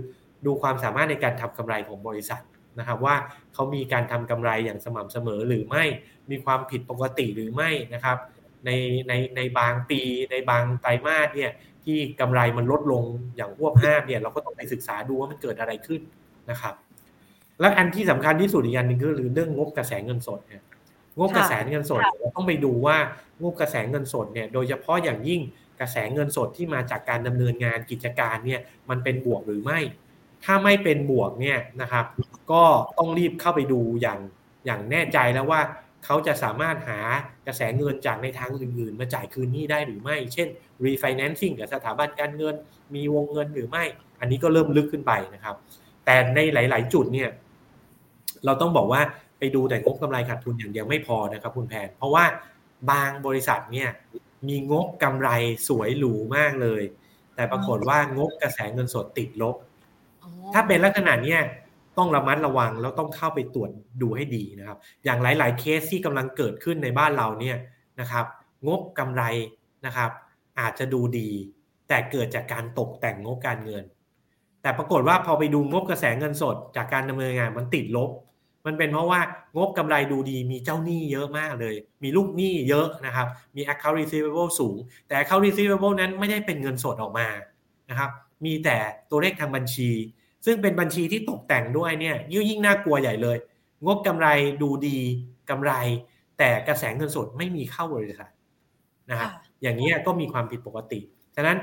[0.45, 2.41] ดูความสามารถในการทำกำไรของบริษัท
[2.79, 3.15] นะครับว่า
[3.53, 5.83] เขามีการทำกำไรอย่างสม่ำเสมอหรือไม่
[6.31, 8.17] มีความผิดปกติหรือไม่นะครับ
[8.65, 8.69] ใน
[9.07, 11.51] ในในบางปีในบางไตรมาสเนี่ย
[11.85, 13.03] ที่กำไรมันลดลง
[13.35, 16.01] อย่างพวกห้ามเนี่ยเราก็ต้องไปศึกษาดูว่ามันเกิดอะไรขึ้น
[16.49, 16.73] นะครับ
[17.59, 20.61] และอันที่สำคัญที่สุดอีกอันหนึ่งก็คือเรื่องงบกระแสเงินสดเนี่ย
[21.17, 22.97] งบกระแสเงินสดเราต้องไปดูว่า
[23.41, 25.41] งบกระแสเงินสดเนี่ยโดยเฉพาะอย่างยิ่ง
[25.79, 29.79] กระแสเงินสดที่มาจากการดำเนินงานกิจการเนี่ยมันเป็นบวกหรือไม่
[30.43, 32.05] ถ้าไม่เป็นบวกเนี่ยนะครับ
[32.51, 32.63] ก็
[32.97, 34.19] ต้องรีบเข้าไปดูอย่าง
[34.65, 35.61] อย่างแน่ใจแล้วว่า
[36.05, 36.99] เขาจะสามารถหา
[37.47, 40.47] กระแสเงินจากในทางอื่น ๆ มาจ่ายคืนนี้ได้หรือไม่ เช่น
[40.85, 42.55] refinancing กับสถาบันการเงิน
[42.95, 43.83] มีวงเงินหรือไม่
[44.19, 45.55] อันนี้ก็เริ่มลึกขึ้นไปนะครับ
[46.05, 47.29] แต่ในหลาย ๆ จุดเนี่ย
[48.45, 49.01] เราต้องบอกว่า
[49.39, 52.25] ไปดูแต่งบกำไรขาดทุนอย่างเดียวไม่พอนะครับคุณแพน เพราะว่า
[52.91, 53.89] บางบริษัทเนี่ย
[54.47, 55.29] มีงบกำไร
[55.67, 56.83] สวยหรูมากเลย
[57.35, 59.55] แต่ปรากฏว่างบกระแสเงินสดติดลบ
[60.53, 61.41] ถ้าเป็นลักษณะเนี้ย
[61.97, 63.69] ต้องระมัดระวังแล้วต้องเข้าไปตรวจ
[64.01, 67.57] ดูให้ดีนะครับ อย่างหลาย ๆ เคสที่กำลังเกิดขึ้นในบ้านเราเนี่ย
[67.99, 68.25] นะครับ
[68.67, 69.23] งบกำไร
[69.85, 70.11] นะครับ
[70.59, 71.29] อาจจะดูดี
[71.87, 73.83] แต่เกิดจากการตกแต่งงบการเงิน
[74.61, 78.09] แต่ปรากฏว่าพอไปดูงบกระแสเงินสด จากการดำเนินงานมันติดลบ
[78.65, 79.21] มันเป็นเพราะว่า
[79.57, 87.27] งบกำไรดูดี มีเจ้าหนี้เยอะมากเลย มีลูกหนี้เยอะนะครับ มี account receivable สูง แต่ account receivable นั้นไม่ได้เป็นเงินสดออกมา
[87.89, 88.09] นะครับ
[88.45, 88.77] มีแต่
[89.11, 89.89] ตัวเลขทางบัญชี
[90.45, 92.15] ซึ่งเป็นบัญชีที่ตกแต่งด้วยเนี่ย
[92.49, 93.37] ยิ่งน่ากลัวใหญ่เลย
[93.85, 94.27] งบกำไร
[94.61, 94.99] ดูดี
[95.49, 95.71] กำไร
[96.37, 98.31] แต่กระแสเงินสดไม่มีเข้าบริษัท
[99.11, 100.99] นะครับอย่างนี้ก็มีความผิดปกติ
[101.35, 101.57] ฉะนั้น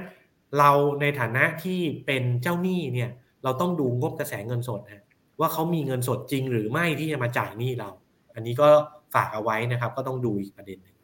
[0.58, 3.10] เราในฐานะที่เป็นเจ้าหนี้เนี่ย
[3.44, 5.04] เราต้องดูงบกระแสเงินสดนะ
[5.40, 7.90] ว่าเขามีเงินสดจริงหรือไม่ที่จะมาจ่ายหนี้เรา
[8.34, 8.66] อันนี้ก็
[9.14, 10.96] ฝากเอาไว้นะครับ ก็ต้องดูอีกประเด็นหนึ่ง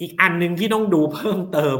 [0.00, 1.78] อีกอันหนึ่งที่ต้องดูเพิ่มเติม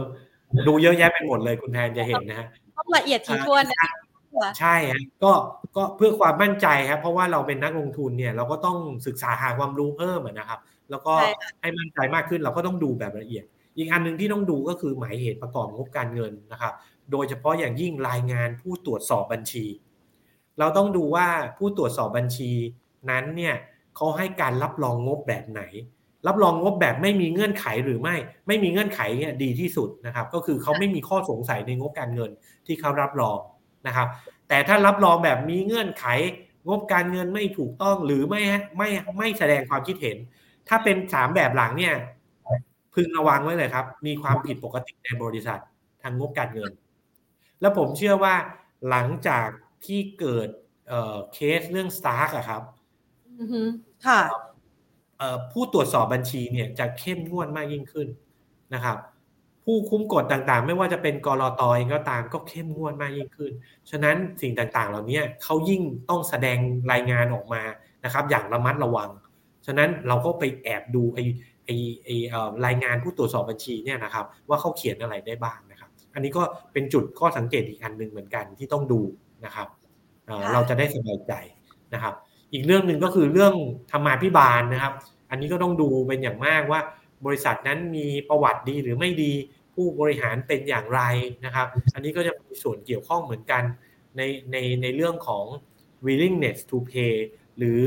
[0.68, 3.90] ดูเยอะแยะไปหมดเลยคุณแทนจะเห็นนะฮะ ต้องละเอียดถี่ถ้วนนะ
[4.58, 5.32] ใช่ฮะก็
[5.76, 10.60] ก็เพื่อความมั่นใจครับ เพราะว่าเราเป็นนักลงทุนเนี่ย เราก็ต้องศึกษาหาความรู้เพิ่มนะครับ
[10.90, 11.14] แล้วก็
[11.60, 13.44] ให้มั่นใจมากขึ้นเราก็ต้องดูแบบละเอียด
[13.76, 16.72] อีกอันหนึ่งที่ต้องดูก็คือหมายเหตุประกอบงบการเงินนะครับ
[17.12, 19.66] โดยเฉพาะอย่างยิ่งรายงานผู้ตรวจสอบบัญชี
[20.58, 22.50] เราต้องดูว่าผู้ตรวจสอบบัญชี
[23.10, 23.54] นั้นเนี่ย
[23.96, 25.62] เขาให้การรับรองงบแบบไหน
[26.26, 32.31] รับรองงบแบบไม่มีเงื่อนไขหรือไม่ ไม่มีเงื่อนไขเนี่ยดีที่สุดนะครับ ก็คือเขาไม่มีข้อสงสัยในงบการเงิน
[32.66, 33.38] ที่เขารับรอง
[33.87, 34.09] นะครับ
[34.48, 36.05] แต่ถ้ารับรองแบบมีเงื่อนไข
[36.68, 38.40] งบการเงินไม่ถูกต้องหรือไม่
[38.76, 40.16] ไม่ไม่แสดงความคิดเห็น
[40.68, 41.94] ถ้าเป็นสามแบบหลังเนี่ย
[42.94, 45.61] พึงระวังไว้เลยครับ มีความผิดปกติในบริษัท
[46.02, 46.72] ทางงบการเงิน
[47.61, 48.35] แล้วผมเชื่อว่า
[48.88, 49.48] หลังจาก
[49.87, 50.48] ที่เกิด
[51.35, 52.62] เคสเรื่องสตาร์กอะครับ
[54.07, 54.20] ค่ะ
[55.52, 58.09] ผู้ตรวจสอบบัญชีเนี่ยจะเข้มงวดมากยิ่งขึ้น
[58.74, 58.96] นะครับ
[59.64, 63.52] ผู้คุ้มกฎต่างๆ ไม่ว่าจะเป็นกรอตเองก็ตามก็เข้มงวดมากยิ่งขึ้น
[63.90, 66.59] ฉะนั้นสิ่งต่างๆ เหล่านี้เขายิ่งต้องแสดง
[66.92, 67.62] รายงานออกมา
[68.05, 69.11] นะครับ อย่างระมัดระวัง
[69.66, 71.24] ฉะนั้นเราก็ไปแอบดูไอ้
[71.64, 72.16] ไอ้ไอ้
[72.66, 79.00] รายงานผู้ตรวจสอบบัญชีเนี่ยนะครับ ว่าเขาเขียนอะไรได้บ้างนะครับ อันนี้ก็เป็นจุดข้อสังเกตอีกอันหนึ่งเหมือนกันที่ต้องดู
[79.44, 79.68] นะครับ
[80.52, 81.33] เราจะได้สบายใจ
[81.94, 82.14] นะครับ
[82.52, 83.54] อีกเรื่องหนึ่งก็คือเรื่อง
[83.92, 84.94] ธรรมาภิบาลนะครับ
[85.30, 86.80] อันนี้ก็ต้องดูเป็นอย่างมากว่า
[87.26, 89.32] บริษัทนั้นมีประวัติดีหรือไม่ดี
[89.74, 91.00] ผู้บริหารเป็นอย่างไร
[91.44, 93.62] นะครับ อันนี้ก็จะมีส่วนเกี่ยวข้องเหมือนกัน
[94.16, 95.44] ในในในเรื่องของ
[96.06, 97.14] willingness to pay
[97.59, 97.82] หรือ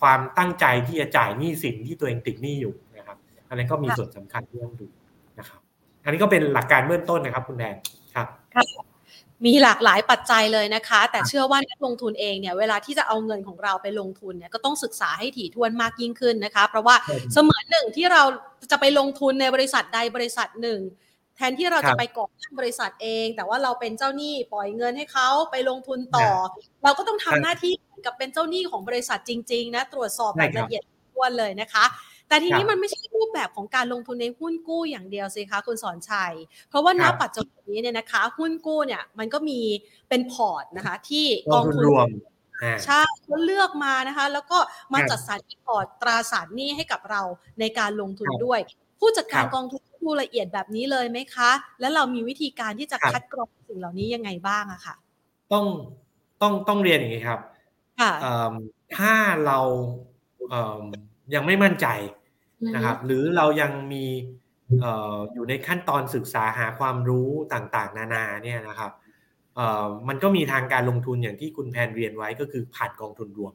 [0.00, 3.16] ความตั้งใจที่จะจ่ายหนี้สินที่ตัวเองติดหนี้อยู่นะครับ
[3.48, 4.86] อันนี้ก็มีส่วนสำคัญที่ต้องดู
[5.38, 5.60] นะครับ
[6.04, 7.76] อันนี้ก็เป็นหลักการเบื้องต้นนะครับคุณแดน
[8.14, 8.26] ครับ
[9.46, 16.96] มีหลากหลายปัจจัยเลยนะคะ แต่เชื่อว่านักลงทุนเองเนี่ยเวลาที่จะเอาเงินของเราไปลงทุนเนี่ยก็ต้องศึกษาให้ถี่ถ้วนมากยิ่งขึ้นนะคะ เพราะว่า
[17.32, 18.22] เสมือนหนึ่งที่เรา
[18.70, 20.80] จะไปลงทุนในบริษัทใดบริษัทหนึ่ง
[21.36, 26.28] แทแทนที่เราครัจะบไปก่อตั้งบริษัทเอง แต่ว่าเราเป็นเจ้าหนี้ปล่อยเงินให้เขาไปลงทุนต่อ
[26.84, 31.84] เราก็ต้องทำครับหน้าที่เหมือนกับเป็นเจ้าหนี้ของบริษัทจริง ๆ นะ ตรวจสอบแบใช่บครับละเอียดถ้วนเลยนะคะ
[32.30, 36.32] แต่ทีนี้ครับมันไม่ใช่รูปแบบของการลงทุนในหุ้นกู้อย่างเดียวสิคะคุณสอนชัย
[36.68, 39.60] เพราะว่าณครับปัจจุบันนี้เนี่ยนะคะ หุ้นกู้เนี่ยมันก็มี
[40.08, 42.08] เป็นพอร์ตนะคะ ที่กองทุนรวม
[42.62, 44.58] อ่าใช่เขาเลือกมานะคะ แล้วก็
[44.92, 47.22] มาครับจัดสรรพอร์ตตราสารหนี้ให้กับเรา
[47.60, 48.60] ในการลงทุนครับด้วย
[49.00, 54.94] ผู้จัดการครับกองทุนดูละเอียดแบบนี้เลยไหมคะ แล้วเรามีวิธีการที่จะครับคัดกรองสิ่งเหล่านี้ยังไงบ้างอะค่ะ
[55.52, 55.64] ต้อง
[56.42, 57.40] ต้องต้องเรียนอย่างนี้ครับ
[58.00, 58.54] ค่ะเอิ่ม
[58.96, 59.14] ถ้า
[59.46, 59.58] เรา
[60.50, 60.82] เอิ่ม
[61.34, 61.86] ยังไม่มั่นใจ
[62.74, 64.04] นะครับ หรือเรายังมี
[64.80, 68.92] เอ่ออยู่ในขั้นตอนศึกษาหาความรู้ต่างๆ นานาเนี่ยนะครับ
[69.56, 73.52] เอ่อมันก็มีทางการลงทุนอย่างที่คุณแพนเรียนไว้ก็คือผ่านกองทุนรวม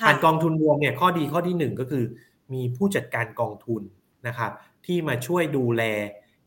[0.00, 2.04] ค่ะผ่านกองทุนรวมเนี่ยข้อดีข้อที่หนึ่งก็คือ
[2.54, 3.82] มีผู้จัดการกองทุน
[4.26, 4.52] นะครับ
[4.86, 5.82] ที่มาช่วยดูแล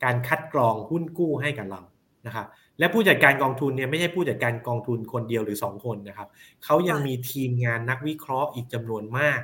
[0.03, 1.81] การคัดกรองหุ้นกู้ให้กับเรา
[2.27, 2.47] นะครับ
[2.79, 6.27] และผู้จัดการกองทุนเนี่ยไม่ใช่ผู้จัดการกองทุนคนเดียวหรือสองคนนะครับ
[6.65, 9.39] เขายังมีทีมงานนักวิเคราะห์อีกจำนวนมาก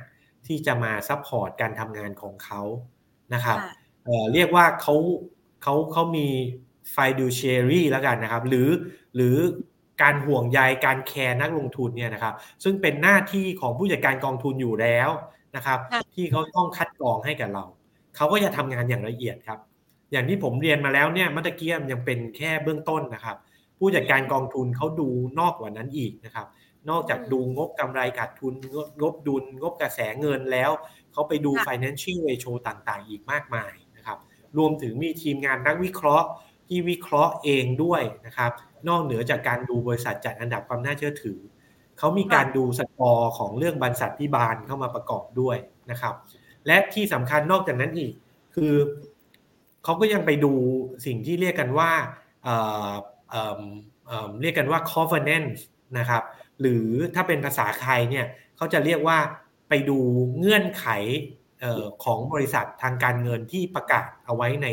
[0.46, 2.62] ที่จะมา support การทำงานของเขา
[3.34, 3.72] นะครับค่ะ
[4.04, 4.94] เอ่อเรียกว่าเขา
[5.62, 6.26] เขาเขามี
[6.94, 8.68] fiduciary แล้วกันนะครับ หรือ
[9.16, 9.36] หรือ
[10.02, 15.08] การห่วงใยการแคร์นักลงทุนเนี่ยนะครับ ซึ่งเป็นหน้าที่ของผู้จัดการกองทุนอยู่แล้ว
[15.56, 17.64] นะครับค่ะที่เขาต้องคัดกรองให้กับเรา
[18.16, 19.58] เขาก็จะทำงานอย่างละเอียดครับ
[20.12, 23.36] อย่างที่ผมเรียนมาแล้วเนี่ยเมื่อตะเกียมยังเป็นแค่เบื้องต้นนะครับ
[23.78, 25.08] ผู้จัดการกองทุนเขาดู
[25.40, 26.46] นอกกว่านั้นอีกนะครับ
[26.90, 30.70] นอกจากดูงบกำไรขาดทุนงบงบดุล งบกระแสเงินแล้ว
[31.12, 34.18] เขาไปดูค่ะ financial ratio ต่างๆ อีกมากมายนะครับ
[34.58, 36.26] รวมถึงมีทีมงานนักวิเคราะห์
[36.68, 38.50] ที่วิเคราะห์เองด้วยนะครับ
[38.88, 41.38] นอกเหนือจากการดูบริษัทจัดอันดับความน่าเชื่อถือ
[41.98, 45.56] เขามีการดูสกอร์ของเรื่องบรรษัทพิบาลเข้ามาประกอบด้วย
[45.90, 46.14] นะครับ
[46.66, 48.12] และที่สำคัญนอกจากนั้นอีก
[48.54, 48.74] คือ
[49.84, 50.52] เขาก็ยังไปดู
[51.06, 51.90] สิ่งที่เรียกกันว่า
[52.44, 52.56] เอ่
[52.88, 52.90] อ
[53.30, 53.60] เอิ่ม
[54.06, 55.50] เอิ่มเรียกกันว่า covenant
[55.98, 56.22] นะครับ
[56.60, 59.18] หรือถ้าเป็นภาษาไทยเนี่ยเขาจะเรียกว่า
[59.68, 59.98] ไปดู
[60.38, 60.86] เงื่อนไข
[61.64, 64.68] ออของบริษัททางการเงินที่ประกาศเอาไว้ใน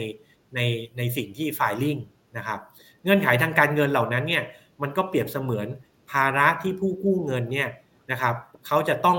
[0.56, 0.60] ใน
[0.98, 2.00] ในสิ่งที่ filing
[2.38, 2.60] นะครับ
[3.04, 4.44] เงื่อนไขทางการเงินเหล่านั้นเนี่ย
[4.82, 5.68] มันก็เปรียบเสมือน
[6.12, 7.70] ภาระที่ผู้กู้เงินเนี่ย
[8.12, 8.36] นะครับ
[8.68, 9.18] เขาจะต้อง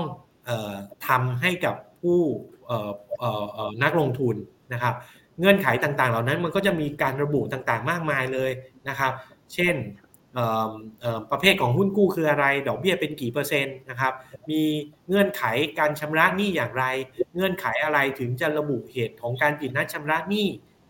[0.49, 0.75] ออ
[1.07, 2.19] ทำให้กับผู้
[3.83, 4.35] นักลงทุน
[4.73, 4.95] นะครับ
[5.39, 8.51] เงื่อนไขต่างๆ เหล่านั้นมันก็จะมีการระบุต่างๆ มากมายเลย
[8.89, 9.11] นะครับ
[9.53, 9.75] เช่น
[11.31, 14.13] ประเภทของหุ้นกู้คืออะไร ดอกเบี้ยเป็นกี่เปอร์เซ็นต์นะครับ
[14.49, 14.61] มี
[15.07, 15.43] เงื่อนไข
[15.79, 16.85] การชำระหนี้อย่างไร
[17.33, 20.47] เงื่อนไขอะไรถึงจะระบุเหตุของการผิดนัดชำระหนี้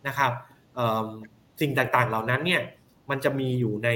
[0.08, 0.32] นะครับ
[1.62, 2.62] สิ่งต่างๆเหล่านั้นเนี่ย
[3.10, 3.90] มันจะมีอยู่ใน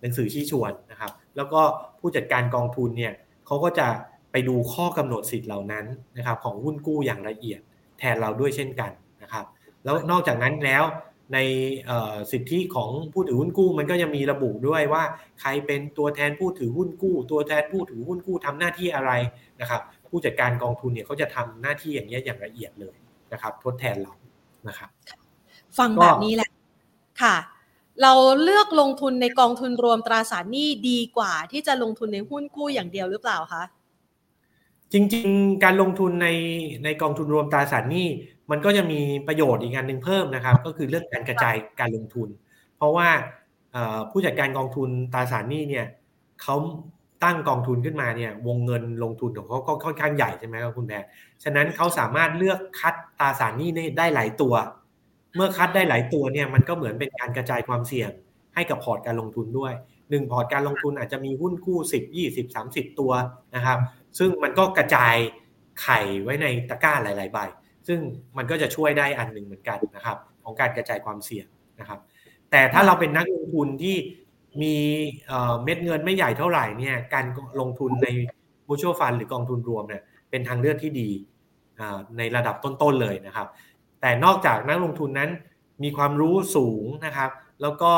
[0.00, 1.60] หนังสือชี้ชวนนะครับ แล้วก็
[2.00, 3.12] ผู้จัดการกองทุนเนี่ย
[3.46, 3.88] เขาก็จะ
[4.32, 5.86] ไปดูข้อกำหนดสิทธิ์เหล่านั้น
[6.16, 7.60] นะครับของหุ้นกู้อย่างละเอียด
[7.98, 8.90] แทนเราด้วยเช่นกัน
[9.22, 9.44] นะครับ
[9.84, 10.84] แล้วนอกจากนั้นแล้ว
[11.32, 11.38] ใน
[11.86, 15.02] เอ่อสิทธิของผู้ถือหุ้นกู้ มันก็ยังมีระบุด้วยว่า
[15.40, 19.12] ใครเป็นตัวแทนผู้ถือหุ้นกู้ ตัวแทนผู้ถือหุ้นกู้ทำหน้าที่อะไร
[19.60, 22.96] นะครับ ผู้จัดการกองทุนเนี่ยเขาจะทำหน้าที่อย่างนี้ยอย่างละเอียดเลย
[23.32, 24.12] นะครับ ทดแทนเรา
[24.68, 24.88] นะครับ
[25.78, 26.50] ฟังก็แบบนี้แหละ
[27.22, 27.36] ค่ะ
[28.02, 33.62] เราเลือกลงทุนในกองทุนรวมตราสารหนี้ดีกว่า ที่จะลงทุนในหุ้นกู้อย่างเดียวหรือเปล่าคะ
[34.92, 36.28] จริง ๆ การลงทุนใน
[36.84, 38.08] ในกองทุนรวมตราสารหนี้
[38.50, 42.28] มันก็จะมีประโยชน์อีกอันหนึ่งเพิ่มนะครับ ก็คือเรื่องการกระจายการลงทุน
[42.76, 43.08] เพราะว่า
[44.10, 45.86] ผู้จัดการกองทุนตราสารหนี้เนี่ย
[46.42, 46.56] เขา
[47.24, 51.04] ตั้งกองทุนขึ้นมาเนี่ยวงเงินลงทุนของเขาก็ค่อนข้างใหญ่ใช่ไหมครับคุณแพร
[51.44, 54.54] ฉะนั้นเขาสามารถเลือกคัดตราสารหนี้ได้หลายตัว
[55.36, 58.10] เมื่อคัดได้หลายตัวเนี่ยมันก็เหมือนเป็นการกระจายความเสี่ยง
[58.54, 59.72] ให้กับพอร์ตการลงทุนด้วย
[60.10, 63.12] หนึ่งพอร์ตการลงทุนอาจจะมีหุ้นกู้สิบยี่สิบสามสิบตัว
[63.54, 63.78] นะครับ
[64.18, 65.14] ซึ่งมันก็กระจาย
[65.82, 67.38] ไข่ไว้ในตะกร้าหลาย ๆ ใบ
[67.86, 68.00] ซึ่ง
[68.36, 71.46] มันก็จะช่วยได้อันหนึ่งเหมือนกันนะครับ ของการกระจายความเสี่ยง
[71.80, 72.00] นะครับ
[72.50, 73.96] แต่ถ้าเราเป็นนักลงทุนที่
[74.62, 74.76] มี
[75.64, 77.24] เม็ดเงินไม่ใหญ่เท่าไหร่เนี่ยการ
[77.60, 78.08] ลงทุนใน
[78.68, 81.10] mutual fund หรือกองทุนรวมเนี่ยเป็นทางเลือกที่ดี
[82.18, 83.48] ในระดับต้นๆเลยนะครับ
[84.00, 85.30] แต่นอกจากนักลงทุนนั้น
[85.82, 87.30] มีความรู้สูงนะครับ
[87.62, 87.92] แล้วก็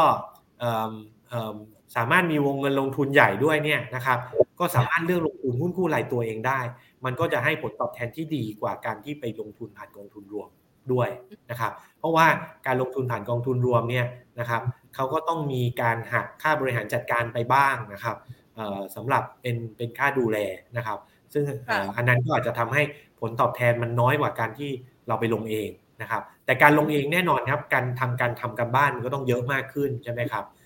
[1.96, 4.18] สามารถมีวงเงินลงทุนใหญ่ด้วยเนี่ยนะครับ
[4.58, 6.60] ก็สามารถเลือกลงทุนหุ้นกู้รายตัวเองได้
[7.04, 10.48] มันก็จะให้ผลตอบแทนที่ดีกว่าการที่ไปลงทุนผ่านกองทุนรวม
[10.92, 11.08] ด้วย
[11.50, 12.26] นะครับ เพราะว่า
[12.66, 14.06] การลงทุนผ่านกองทุนรวมเนี่ย
[14.40, 14.62] นะครับ
[14.94, 18.16] เขาก็ต้องมีการหักค่าบริหารจัดการไปบ้างนะครับ
[18.54, 20.38] เอ่อสำหรับเป็นเป็นค่าดูแล
[20.76, 20.98] นะครับ
[21.32, 22.82] ซึ่งเอ่ออันนั้นก็อาจจะทำให้
[23.20, 24.70] ผลตอบแทนมันน้อยกว่าการที่
[25.08, 25.68] เราไปลงเอง
[26.02, 30.65] นะครับ แต่การลงเองแน่นอนครับ การทำการทำกันบ้านมันก็ต้องเยอะมากขึ้นใช่ไหมครับเอ่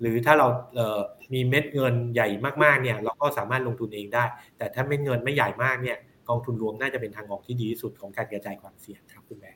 [0.00, 1.00] หรือถ้าเราเอ่อ
[1.32, 2.28] มีเม็ดเงินใหญ่
[2.64, 4.24] มากๆเนี่ยเราก็สามารถลงทุนเองได้
[4.56, 9.52] แต่ถ้าเม็ดเงินไม่ใหญ่มากเนี่ยกองทุนรวมน่าจะเป็นทางออกที่ดีที่สุดของการกระจายความเสี่ยงครับคุณแม่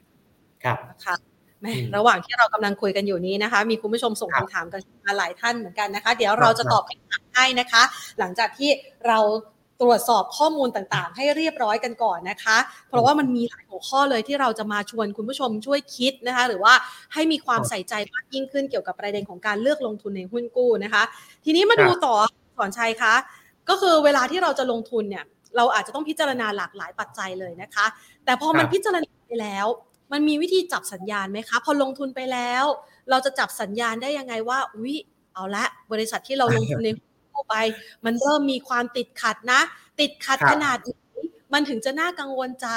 [0.64, 1.16] ครับค่ะ
[1.62, 7.82] แม่ระหว่างที่เรากำลังคุยกันอยู่นี้นะคะ มีคุณผู้ชมส่งคำถามกันมาหลายท่านเหมือนกันนะคะ เดี๋ยวเราจะตอบคำถามให้นะคะ
[8.18, 8.70] หลังจากที่
[9.06, 9.18] เรา
[9.80, 12.56] ตรวจสอบข้อมูลต่างๆ ให้เรียบร้อยกันก่อนนะคะ
[12.88, 16.74] เพราะว่ามันมีหลายหัวข้อเลยที่เราจะมาชวนคุณผู้ชมช่วยคิดนะคะ หรือว่า
[17.14, 21.02] ให้มีความใส่ใจมากยิ่งขึ้นเกี่ยวกับประเด็นของการเลือกลงทุนในหุ้นกู้นะคะ
[21.44, 22.14] ทีนี้มาดูต่อ
[22.56, 23.14] สอนชัยคะ
[23.68, 25.24] ก็คือเวลาที่เราจะลงทุนเนี่ย
[25.56, 27.86] เราอาจจะต้องพิจารณาหลากหลายปัจจัยเลยนะคะ
[28.24, 29.66] แต่พอมันพิจารณาไปแล้ว
[30.12, 32.64] มันมีวิธีจับสัญญาณไหมคะ พอลงทุนไปแล้ว
[33.10, 34.94] เราจะจับสัญญาณได้ยังไงว่าอุ๊ย
[35.34, 36.90] เอาละบริษัทที่เราลงทุนใน
[37.36, 37.56] หุ้นไป
[38.04, 39.60] มันเริ่มมีความติดขัดนะ
[40.00, 40.96] ติดขัดขนาดนี้
[41.52, 42.68] มันถึงจะน่ากังวลใจ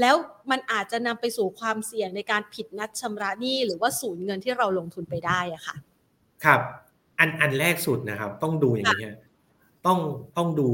[0.00, 0.14] แล้ว
[0.50, 5.76] มันอาจจะนำไปสู่ความเสี่ยงในการผิดนัดชำระหนี้หรือว่าสูญเงินที่เราลงทุนไปได้อะค่ะ
[6.44, 6.60] ครับ
[7.18, 9.10] อันอันแรกสุดนะครับ ต้องดูอย่างนี้
[9.86, 9.98] ต้อง
[10.36, 10.70] ต้องดู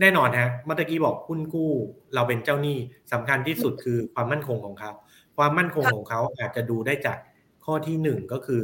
[0.00, 1.70] แน่นอนฮะเมื่อกี้บอกหุ้นกู้
[2.14, 2.76] เราเป็นเจ้าหนี้
[3.12, 4.90] สำคัญที่สุดคือความมั่นคงของเขา
[5.36, 7.18] ความมั่นคงของเขาอาจจะดูได้จาก
[7.64, 8.62] ข้อที่หนึ่งก็คือ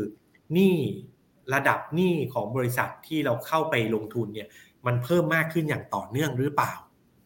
[0.52, 0.76] หนี้
[1.54, 4.48] ระดับหนี้ของบริษัทที่เราเข้าไปลงทุนเนี่ย
[4.87, 6.72] มันเพิ่มมากขึ้นอย่างต่อเนื่องหรือเปล่า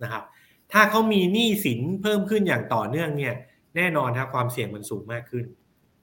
[0.03, 0.25] นะครับ
[0.73, 3.35] ถ้าเขามีหนี้สินเพิ่มขึ้นอย่างต่อเนื่องเนี่ย
[3.77, 5.45] แน่นอนครับความเสี่ยงมันสูงมากขึ้น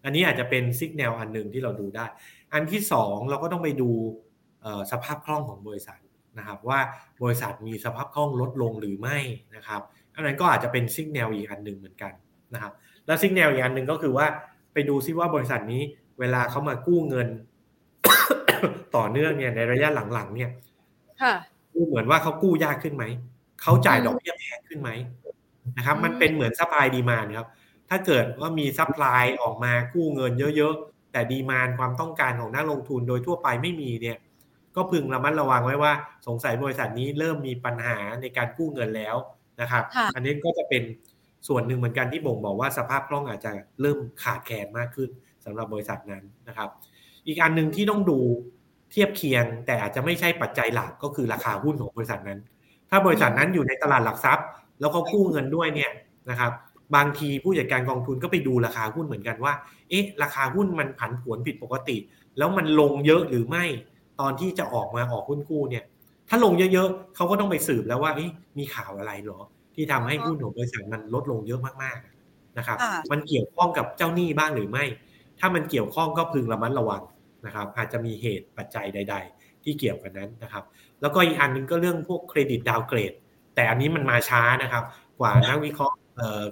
[0.03, 2.05] อันนี้อาจจะเป็น signal อันหนึ่งที่เราดูได้
[2.53, 3.89] อันที่สองเราก็ต้องไปดู
[4.91, 5.99] สภาพคล่องของบริษัท
[6.37, 6.79] นะครับว่า
[7.23, 9.17] บริษัทมีสภาพคล่องลดลงหรือไม่
[9.55, 9.81] นะครับ
[10.15, 12.13] อันนั้นก็อาจจะเป็น signal อีกอันหนึ่งเหมือนกัน
[12.53, 12.73] นะครับ
[13.05, 14.27] แล้ว signal อีกอันหนึ่งก็คือว่า
[14.73, 15.81] ไปดูซิว่าบริษัทนี้
[16.19, 17.27] เวลาเขามากู้เงิน
[18.95, 20.49] ต่อเนื่องเนี่ยในระยะหลังๆ เนี่ย
[21.73, 23.05] ดูเหมือนว่าเขากู้ยากขึ้นไหม
[23.61, 24.89] เขาจ่ายดอกเบี้ยแพงขึ้นไหม
[25.77, 27.47] นะครับ มันเป็นเหมือน supply demand ครับ
[27.89, 34.17] ถ้าเกิดว่ามี supply ออกมากู้เงินเยอะๆ แต่ demand ความต้องการของนักลงทุนโดยทั่วไปไม่มีเนี่ย
[34.75, 35.93] ก็พึงระมัดระวังไว้ว่า
[36.27, 39.15] สงสัยบริษัทนี้เริ่มมีปัญหาในการกู้เงินแล้ว
[39.61, 39.83] นะครับ
[40.15, 40.83] อันนี้ก็จะเป็น
[41.47, 45.09] ส่วนหนึ่งเหมือนกันที่บ่งบอกว่าสภาพคล่องอาจจะเริ่มขาดแคลนมากขึ้น
[45.45, 46.69] สำหรับบริษัทนั้นนะครับ
[47.29, 48.19] อีกอันหนึ่งที่ต้องดู
[48.91, 52.39] เทียบเคียง แต่อาจจะไม่ใช่ปัจจัยหลักก็คือราคาหุ้นของบริษัทนั้น
[52.89, 54.45] ถ้าบริษัทนั้นอยู่ในตลาดหลักทรัพย์
[54.79, 55.91] แล้วเขากู้เงินด้วยเนี่ย
[56.29, 56.51] นะครับ
[56.95, 59.53] บางทีผู้จัดการกองทุนก็ไปดูราคาหุ้นเหมือนกันว่า
[59.89, 61.97] เอ๊ะ ราคาหุ้นมันผันผวนผิดปกติ
[62.37, 63.65] แล้วมันลงเยอะหรือไม่
[64.19, 65.83] ตอนที่จะออกมาออกหุ้นกู้เนี่ย
[66.29, 68.11] ถ้าลงเยอะๆเขาก็ต้องไปสืบแล้วว่า
[68.57, 69.39] มีข่าวอะไรหรอ
[69.75, 72.77] ที่ทำให้หุ้นของบริษัทมันลดลงเยอะมากๆนะครับ
[73.11, 74.85] มันเกี่ยวข้องกับเจ้าหนี้บ้างหรือไม่
[75.39, 77.01] ถ้ามันเกี่ยวข้องก็พึงระมัดระวัง
[77.45, 80.63] นะครับอาจจะมีเหตุปัจจัยใด ๆ ที่เกี่ยวกันนั้นนะครับ
[81.01, 83.13] แล้วก็อีกอันนึงก็เรื่องพวกเครดิตดาวเกรด
[83.55, 84.83] แต่อันนี้มันมาช้านะครับ
[85.19, 85.95] กว่านักวิเคราะห์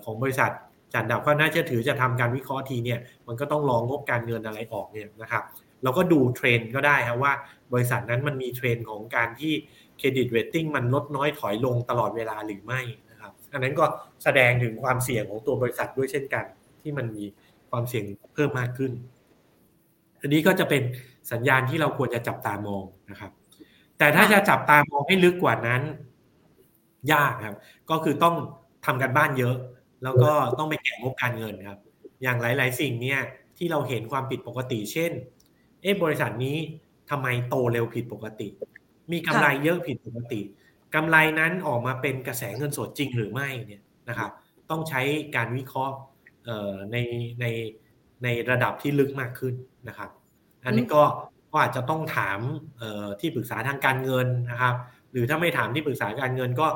[0.05, 0.51] ของบริษัท
[0.93, 5.43] จัดดับก็น่าจะถือจะทำการวิเคราะห์ทีเนี่ยมันก็ต้องรองงบการเงินอะไรออกเนี่ยนะครับ
[5.83, 7.33] เราก็ดูเทรนก็ได้ครับว่า
[7.73, 9.53] บริษัทนั้นมันมีเทรนของการที่
[9.97, 13.85] เครดิตเรตติ้งมันลดน้อยถอยลงตลอดเวลาหรือไม่นะครับ อันนั้นก็
[14.23, 16.45] แสดงถึงความเสี่ยงของตัวบริษัทด้วยเช่นกัน
[16.81, 17.25] ที่มันมี
[17.69, 18.91] ความเสี่ยงเพิ่มมากขึ้น
[20.21, 20.81] อันนี้ก็จะเป็น
[21.31, 23.31] สัญญาณที่เราควรจะจับตามองนะครับ
[23.97, 25.81] แต่ถ้าจะจับตามองให้ลึกกว่านั้น
[27.13, 27.57] ยากครับ
[27.89, 28.35] ก็คือต้อง
[28.85, 29.55] ทำกันบ้านเยอะ
[30.03, 31.79] แล้วก็ต้องไปแกะงบการเงินครับ
[32.23, 33.19] อย่างหลาย ๆ สิ่งเนี่ย
[33.57, 35.11] ที่เราเห็นความผิดปกติ เช่น
[35.81, 36.57] เอ๊บริษัทนี้
[37.09, 38.47] ทำไมโตเร็วผิดปกติ
[39.11, 40.41] มีกำไรเยอะผิดปกติ
[40.95, 44.31] กำไรนั้นออกมาเป็นกระแสเงินสดจริงหรือไม่เนี่ยนะครับ
[44.69, 45.01] ต้องใช้
[45.35, 45.95] การวิเคราะห์
[46.91, 46.97] ใน
[47.41, 47.45] ใน
[48.23, 49.53] ในระดับที่ลึกมากขึ้น
[49.87, 50.09] นะครับ
[50.65, 51.03] อันนี้ก็
[51.51, 52.39] ก็อาจจะต้องถาม
[53.19, 54.75] ที่ปรึกษาทางการเงินนะครับ
[55.11, 56.67] หรือถ้าไม่ถามที่ปรึกษาการเงินก็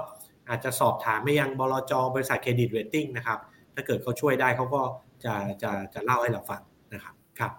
[0.49, 3.39] อาจจะสอบถามไปยังบลจบริษัทเครดิตเรตติ้งนะครับ
[3.75, 4.81] ถ้าเกิดเขาช่วยได้เขาก็
[5.25, 6.61] จะจะจะเล่าให้เราฟัง
[6.93, 7.51] นะครับครับ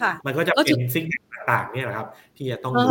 [0.00, 1.04] ค่ะมันก็จะเป็นสิ่ง
[1.50, 2.86] ต่างๆเนี่ยแหละครับ ที่จะต้องดู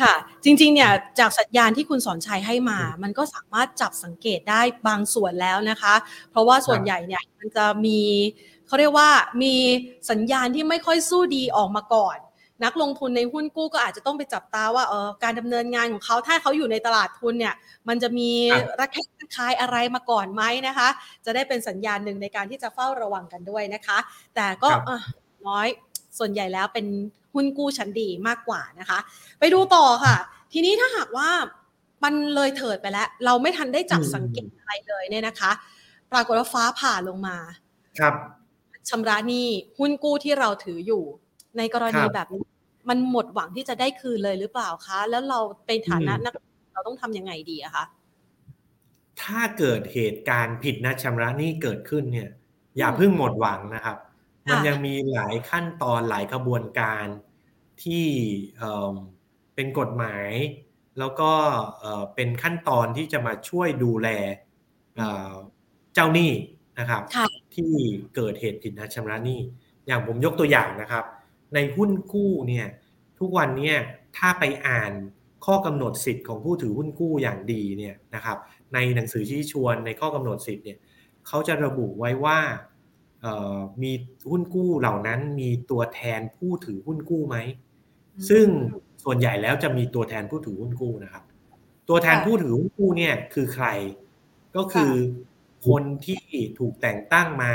[0.00, 0.14] ค่ะ
[0.44, 5.94] จริงๆเนี่ยจากสัญญาณที่คุณสอนชัยให้มา มันก็สามารถจับสังเกตได้บางส่วนแล้วนะคะ
[6.30, 8.00] เพราะว่าส่วนใหญ่เนี่ยมันจะมี
[8.70, 9.10] เขาเรียกว่า
[9.42, 9.54] มี
[10.10, 12.18] สัญญาณที่ไม่ค่อยสู้ดีออกมาก่อน
[12.64, 17.54] นักลงทุนในหุ้นกู้ก็อาจจะต้องไปจับตาว่าเออการดำเนินงานของเขาถ้าเขาอยู่ในตลาดทุนเนี่ย
[17.88, 18.30] มันจะมี
[18.80, 20.88] ระแคะระคายอะไรมาก่อนไหมนะคะ
[21.24, 23.98] จะได้เป็นสัญญาณหนึ่งในการที่จะเฝ้าระวังกันด้วยนะคะ
[24.34, 24.68] แต่ก็
[25.46, 25.68] น้อย
[26.18, 26.86] ส่วนใหญ่แล้วเป็น
[27.34, 28.98] หุ้นกู้ชั้นดีมากกว่านะคะ
[29.40, 30.16] ไปดูต่อค่ะ
[30.52, 31.28] ทีนี้ถ้าหากว่า
[32.04, 35.50] มันเลยเถิดไปแล้ว เราไม่ทันได้จับสังเกตอะไรเลยเนี่ยนะคะ
[36.12, 37.36] ปรากฏว่าฟ้าผ่าลงมา
[37.98, 38.14] ครับ
[38.88, 41.02] ชำระหนี้หุ้นกู้ที่เราถืออยู่
[41.56, 42.42] ในกรณีแบบนี้
[42.88, 46.34] มันหมดหวังที่จะได้คืนเลยหรือเปล่าคะ แล้วเราเป็นฐานะนัก
[46.72, 47.84] เราต้องทำยังไงดีอะคะ
[49.22, 52.30] ถ้าเกิดเหตุการณ์ผิดนัดชำระหนี้เกิดขึ้นเนี่ย
[52.78, 53.98] อย่าเพิ่งหมดหวังนะครับ
[54.50, 57.06] มันยังมีหลายขั้นตอนหลายกระบวนการ
[57.82, 58.06] ที่
[59.54, 60.30] เป็นกฎหมาย
[60.98, 61.30] แล้วก็
[62.14, 64.08] เป็นขั้นตอนที่จะมาช่วยดูแล
[65.94, 66.30] เจ้าหนี้
[66.78, 67.02] นะครับ
[67.54, 67.72] ที่
[68.14, 69.40] เกิดเหตุผิดนัดชำระหนี้
[69.86, 71.04] อย่างผมยกตัวอย่างนะครับ
[71.54, 72.66] ในหุ้นกู้เนี่ย
[73.18, 73.76] ทุกวันเนี่ย
[74.16, 74.92] ถ้าไปอ่าน
[75.46, 78.38] ข้อกำหนดสิทธิ์ของผู้ถือหุ้นกู้อย่างดีเนี่ยนะครับ
[78.74, 80.78] ในหนังสือชี้ชวนในข้อกำหนดสิทธิ์เนี่ย
[81.26, 82.38] เขาจะระบุไว้ว่า
[83.82, 83.92] มี
[84.30, 87.36] หุ้นกู้เหล่านั้นมีตัวแทนผู้ถือหุ้นกู้ไหม
[88.28, 88.46] ซึ่ง
[89.04, 91.24] ส่วนใหญ่แล้วจะมีตัวแทนผู้ถือหุ้นกู้นะครับ
[91.88, 93.66] ตัวแทนผู้ถือหุ้นกู้เนี่ยคือใคร
[94.56, 94.92] ก็คือ
[95.66, 96.22] คนที่
[96.58, 97.52] ถูกแต่งตั้งมา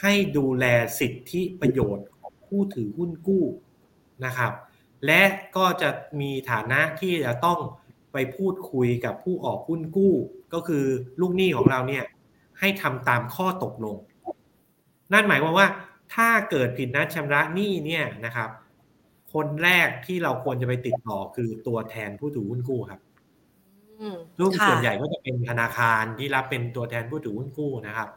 [0.00, 0.64] ให้ดูแล
[1.00, 3.44] สิทธิประโยชน์ของผู้ถือหุ้นกู้
[4.24, 4.52] นะครับ
[5.06, 5.22] และ
[5.56, 7.58] ก็จะมีฐานะที่จะต้อง
[8.12, 10.14] ไปพูดคุยกับผู้ออกหุ้นกู้
[10.54, 10.84] ก็คือ
[11.20, 12.04] ลูกหนี้ของเราเนี่ย
[12.60, 13.96] ให้ทำตามข้อตกลง
[15.12, 15.68] นั่นหมายความว่า
[16.14, 18.50] ถ้าเกิดผิดนัดชำระหนี้เนี่ยนะครับ
[19.34, 23.00] คนแรกที่เราควรจะไปติดต่อคือตัวแทนผู้ถือหุ้นกู้ครับ
[24.38, 28.08] ซึ่งส่วนใหญ่ก็จะเป็นธนาคารที่รับเป็นตัวแทนผู้ถือหุ้นกู้นะครับ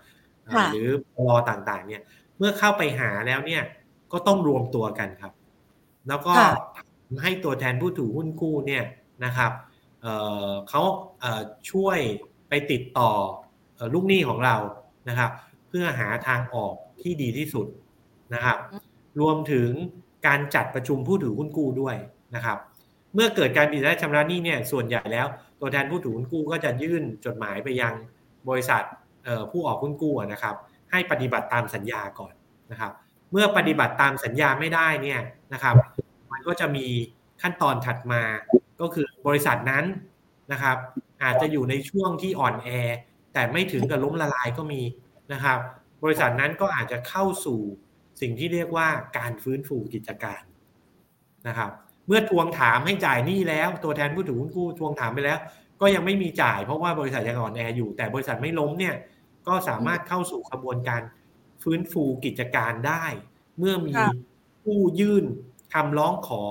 [0.72, 0.90] หรือ
[1.28, 2.02] รอต่างๆ เนี่ย
[2.38, 3.64] เมื่อเข้าไปหาแล้วเนี่ย
[4.12, 5.34] ก็ต้องรวมตัวกันครับ
[6.08, 6.34] แล้วก็
[7.24, 8.84] ให้ตัวแทนผู้ถือหุ้นกู้เนี่ย
[9.26, 9.52] นะครับ
[10.70, 10.82] เขา
[11.72, 12.00] ช่วย
[12.50, 13.12] ไปติดต่อ
[13.94, 14.56] ลูกหนี้ของเรา
[15.10, 15.32] นะครับ
[15.68, 17.68] เพื่อหาทางออกที่ดีที่สุด
[18.34, 18.58] นะครับ
[19.20, 19.70] รวมถึง
[20.28, 21.96] การจัดประชุมผู้ถือหุ้นกู้ด้วย
[22.36, 22.58] นะครับ
[23.14, 25.28] เมื่อเกิดการผิดนัดชำระหนี้เนี่ยส่วนใหญ่แล้ว
[25.62, 27.94] ตัวแทนผู้ถือหุ้นกู้ก็จะยื่นจดหมายไปยัง
[28.50, 28.84] บริษัท
[29.52, 30.56] ผู้ออกหุ้นกู้นะครับ
[30.92, 32.34] ให้ปฏิบัติตามสัญญาก่อน
[32.72, 32.92] นะครับ
[33.32, 35.22] เมื่อปฏิบัติตามสัญญาไม่ได้เนี่ย
[35.54, 35.76] นะครับ
[36.32, 36.86] มันก็จะมี
[37.42, 38.24] ขั้นตอนถัดมา
[38.82, 39.86] ก็คือบริษัทนั้น
[40.52, 40.78] นะครับ
[41.24, 42.70] อาจจะอยู่ในช่วงที่อ่อนแอ
[43.34, 44.82] แต่ไม่ถึงกับล้มละลายก็มี
[45.34, 45.60] นะครับ
[46.04, 47.60] บริษัทนั้นก็อาจจะเข้าสู่
[48.22, 50.42] สิ่งที่เรียกว่าการฟื้นฟูกิจการ
[51.48, 51.72] นะครับ
[52.08, 55.40] เมื่อทวงถามให้จ่ายหนี้แล้ว ตัวแทนผู้ถือหุ้นกู้ทวงถามไปแล้ว
[55.82, 58.96] ก็ยังไม่มีจ่ายเพราะว่าบริษัทยังอ่อนแออยู่แต่บริษัทไม่ล้มเนี่ย
[59.48, 61.02] ก็สามารถเข้าสู่กระบวนการ
[61.64, 63.06] ฟื้นฟูกิจการได้
[63.60, 63.94] เมื่อมี
[64.64, 65.26] ผู้ยื่น
[65.74, 66.44] คำร้องขอ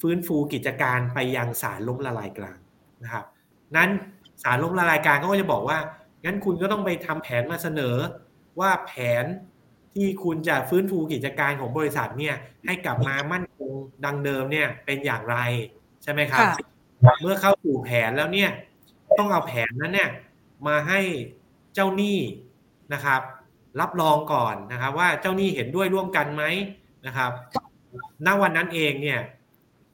[0.00, 2.58] ฟื้นฟูกิจการไปยังศาลล้มละลายกลาง
[3.02, 3.24] นะครับ
[3.76, 3.90] นั้น
[4.42, 5.78] ศาลล้มละลายกลางก็จะบอกว่า
[6.24, 7.96] งั้นคุณก็ต้องไปทำแผนมาเสนอ
[8.60, 9.24] ว่าแผน
[9.94, 12.34] ที่คุณจะฟื้นฟูกิจการของบริษัทเนี่ย
[12.66, 13.70] ให้กลับมามั่นคง
[14.04, 15.36] ดังเดิมเนี่ยเป็นอย่างไร
[16.02, 16.44] ใช่ไหมครับ
[17.20, 18.50] เมื่อเข้าสู่แผนแล้วเนี่ย
[19.18, 20.10] ต้องเอาแผนนั้นเนี่ย
[20.66, 21.00] มาให้
[21.74, 22.18] เจ้าหนี้
[22.92, 23.20] นะครับ
[23.80, 26.44] รับรองก่อนนะครับ ว่าเจ้าหนี้เห็นด้วยร่วมกันไหม
[27.06, 27.30] นะครับ
[28.26, 29.20] ณวันนั้นเองเนี่ย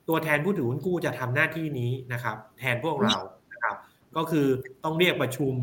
[0.09, 3.17] ตัวแทนผู้ถือหุ้นกู้จะทำหน้าที่นี้นะครับ แทนพวกเรา
[3.53, 3.77] นะครับ
[4.17, 4.47] ก็คือ
[4.85, 5.55] ต้องเรียกประชุม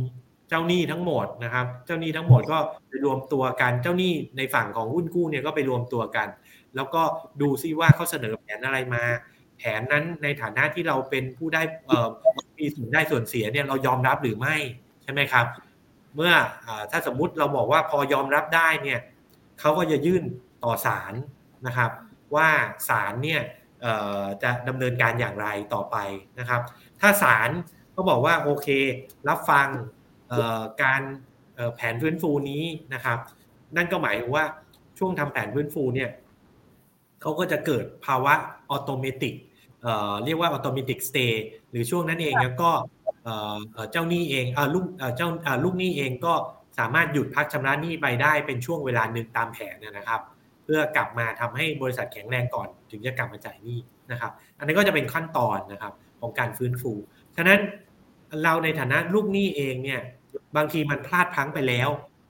[0.51, 2.57] เจ้าหนี้ทั้งหมดนะครับ เจ้าหนี้ทั้งหมดก็
[2.89, 6.27] ไปรวมตัวกัน เจ้าหนี้ในฝั่งของหุ้นกู้เนี่ยก็ไปรวมตัวกัน
[6.75, 7.01] แล้วก็
[7.41, 9.03] ดูซิว่าเขาเสนอแผนอะไรมา
[9.57, 11.61] แผนนั้นในฐานะที่เราเป็นผู้ได้
[12.59, 14.55] มีส่วนได้ส่วนเสียเนี่ยเรายอมรับหรือไม่
[15.03, 15.45] ใช่ไหมครับ
[16.15, 16.33] เมื่อ
[16.91, 18.99] ถ้าสมมุติเราบอกว่าพอยอมรับได้เนี่ย
[19.59, 20.23] เขาก็จะยื่น
[20.63, 21.13] ต่อศาล
[21.67, 21.91] นะครับ
[22.35, 22.49] ว่า
[22.89, 23.41] ศาลเนี่ย
[24.43, 25.97] จะดำเนินการอย่างไรต่อไป
[26.39, 26.61] นะครับ
[27.01, 27.49] ถ้าศาล
[27.95, 28.67] ก็บอกว่าโอเค
[29.27, 29.67] รับฟัง
[30.83, 31.01] การ
[31.75, 32.63] แผนฟื้นฟูนี้
[32.93, 33.17] นะครับ
[33.75, 34.45] นั่นก็หมายถึงว่า
[34.99, 36.09] ช่วงทำแผนฟื้นฟูเนี่ย
[37.21, 38.33] เขาก็จะเกิดภาวะ
[38.69, 39.35] automatic
[40.25, 42.71] เรียกว่า automatic stay หรือช่วงนั้นเองแล้วก็
[43.91, 44.85] เจ้าหนี้เองลูก
[45.17, 45.29] เจ้า
[45.63, 46.33] ลูกหนี้เองก็
[46.79, 50.21] สามารถหยุดพักชำระหนี้ไปได้เป็นช่วงเวลาหนึ่งตามแผนนะครับ
[50.63, 53.79] เพื่อกลับมาทำให้บริษัทแข็งแรงก่อน ถึงจะกลับมาจ่ายหนี้
[54.11, 56.91] นะครับ อันนี้ก็จะเป็นขั้นตอนนะครับของการฟื้นฟู
[57.35, 57.59] ฉะนั้น
[58.43, 60.01] เราในฐานะลูกหนี้เองเนี่ย
[60.57, 61.89] บางทีมันพลาดพังไปแล้ว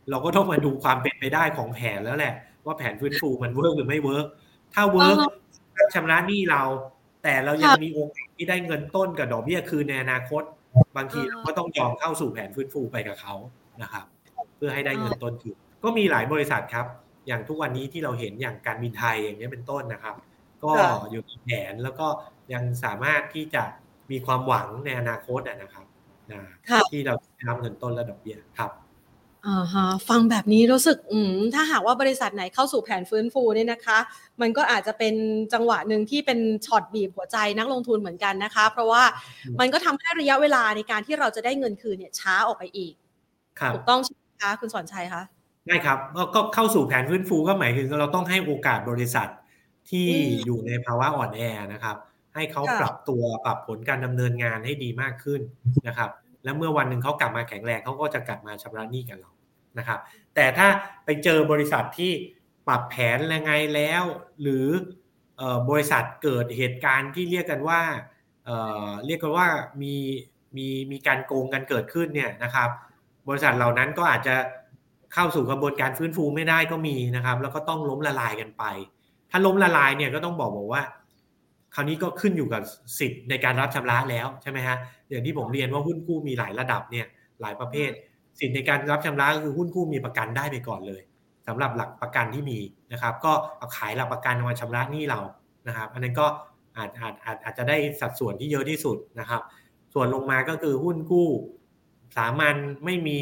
[0.09, 2.33] เราก็ต้องมาดูความเป็นไปได้ของแผนแล้วแหละ
[2.65, 4.25] ว่าแผนฟื้นฟูมัน work หรือไม่ work
[4.73, 5.17] ถ้า work
[5.93, 6.63] ชำระหนี้เรา
[7.23, 10.43] แต่เรายังมีโอกาสที่ได้เงินต้นกับดอกเบี้ยคืนในอนาคต
[10.97, 13.35] บางทีเราก็ต้องยอมเข้าสู่แผนฟื้นฟูไปกับเขา
[13.81, 14.05] นะครับ
[14.55, 16.85] เพื่อให้ได้เงินต้นคืนก็มีหลายบริษัทครับ
[17.27, 20.15] อย่างทุกวันนี้ที่เราเห็นอย่างการบินไทยอย่างนี้เป็นต้นนะครับ
[20.63, 20.71] ก็
[21.11, 22.07] อยู่ในแผนแล้วก็
[22.53, 23.63] ยังสามารถที่จะ
[24.11, 25.85] มีความหวังในอนาคตนะครับ
[26.91, 28.71] ที่เราได้รับเงินต้นและดอกเบี้ยครับ
[29.47, 33.97] อ่าฮะฟังแบบนี้รู้สึกอืมถ้าหากว่าบริษัทไหนเข้าสู่แผนฟื้นฟูเนี่ยนะคะ
[34.41, 35.15] มันก็อาจจะเป็น
[35.53, 39.03] จังหวะหนึ่งที่เป็นช็อตบีบหัวใจนักลงทุนเหมือนกันนะคะ เพราะว่า
[39.59, 42.93] มันก็ทำให้ระยะเวลาในการที่เราจะได้เงินคืนเนี่ยช้าออกไปอีก
[43.73, 45.23] ถูกต้องใช่ไหมคะคุณสอนชัยคะ
[45.65, 45.97] ใช่ครับ
[46.35, 49.27] ก็เข้าสู่แผนฟื้นฟูก็หมายถึงเราต้องให้โอกาสบริษัท
[49.89, 50.07] ที่
[50.45, 51.41] อยู่ในภาวะอ่อนแอ
[51.73, 51.97] นะครับ
[52.33, 55.41] ให้เขาปรับตัวปรับผลการดำเนินงานให้ดีมากขึ้น
[55.87, 56.09] นะครับ
[56.43, 59.31] แล้วเมื่อวันหนึ่งเขากลับมาแข็งแรงเขาก็จะกลับมาชำระหนี้กับเรา
[59.77, 59.99] นะครับ
[60.35, 60.67] แต่ถ้า
[61.05, 62.11] ไปเจอบริษัทที่
[62.67, 64.03] ปรับแผนยังไงแล้ว
[64.41, 64.65] หรือ
[65.69, 67.81] บริษัทเกิดเหตุการณ์ที่เรียกกันว่า
[69.05, 69.47] เรียกกันว่า
[69.81, 69.95] มี
[70.57, 72.69] มีมีการโกงกันเกิดขึ้นเนี่ยนะครับ
[73.27, 74.35] บริษัทเหล่านั้นก็อาจจะ
[75.13, 78.63] เข้าสู่กระบวนการฟื้นฟูไม่ได้ก็มีนะครับ แล้วก็ต้องล้มละลายกันไป
[79.31, 80.83] ถ้าล้มละลายเนี่ยก็ต้องบอกบอกว่า
[81.75, 82.61] คราวนี้ก็ขึ้นอยู่กับ
[82.99, 84.77] สิทธิ์ในการรับชำระแล้วใช่ไหมฮะ
[85.09, 87.07] อย่างที่ผมเรียนว่าหุ้นกู้มีหลายระดับเนี่ย
[87.41, 87.91] หลายประเภท
[88.39, 91.01] สิทธิ์ในการรับชำระก็คือหุ้นกู้มีประกันได้ไปก่อนเลย
[91.47, 92.59] สำหรับหลักประกันที่มี
[92.91, 95.19] นะครับก็เอาขายหลักประกันมาชำระหนี้เรา
[95.67, 96.27] นะครับอันนั้นก็
[96.77, 99.41] อาจอาจอาจอาจจะได้สัดส่วนที่เยอะที่สุดนะครับ
[99.93, 101.29] ส่วนลงมาก็คือหุ้นกู้
[102.17, 102.55] สามัญ
[102.85, 103.19] ไม่มี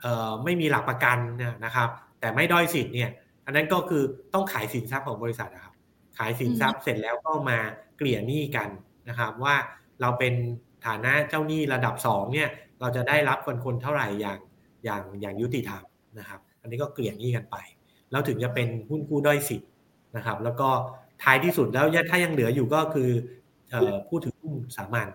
[0.00, 1.18] เอ่อไม่มีหลักประกัน
[1.64, 1.88] นะครับ
[2.20, 3.10] แต่ไม่ด้อยสิทธิ์เนี่ย
[3.44, 4.02] อันนั้นก็คือ
[4.34, 5.67] ต้องขายสินทรัพย์ของบริษัทนะครับ
[6.18, 7.58] ขายสินทรัพย์เสร็จแล้วก็มา
[7.96, 8.68] เกลี่ยหนี้กัน
[9.08, 9.54] นะครับ ว่า
[10.00, 10.34] เราเป็น
[10.86, 12.48] ฐานะเจ้าหนี้ระดับสองเนี่ย
[12.80, 14.38] เราจะได้รับคนคนเท่าไหร่อย่าง
[14.84, 15.82] อย่างอย่างยุติธรรม
[16.18, 17.56] นะครับ อันนี้ก็เกลี่ยหนี้กันไป
[18.10, 19.70] แล้วถึงจะเป็นหุ้นกู้ด้อยสิทธิ์
[20.16, 20.68] นะครับ แล้วก็
[21.22, 23.10] ท้ายที่สุดแล้วถ้ายังเหลืออยู่ก็คือ
[24.08, 25.08] ผู้ถือหุ้นสามัญ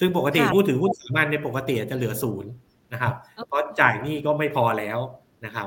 [0.00, 2.50] ซึ่งปกติผู้ถือหุ้นสามัญในปกติจะเหลือศูนย์
[2.92, 3.14] นะครับ
[3.48, 4.98] เพราะจ่ายหนี้ก็ไม่พอแล้ว
[5.44, 5.66] นะครับ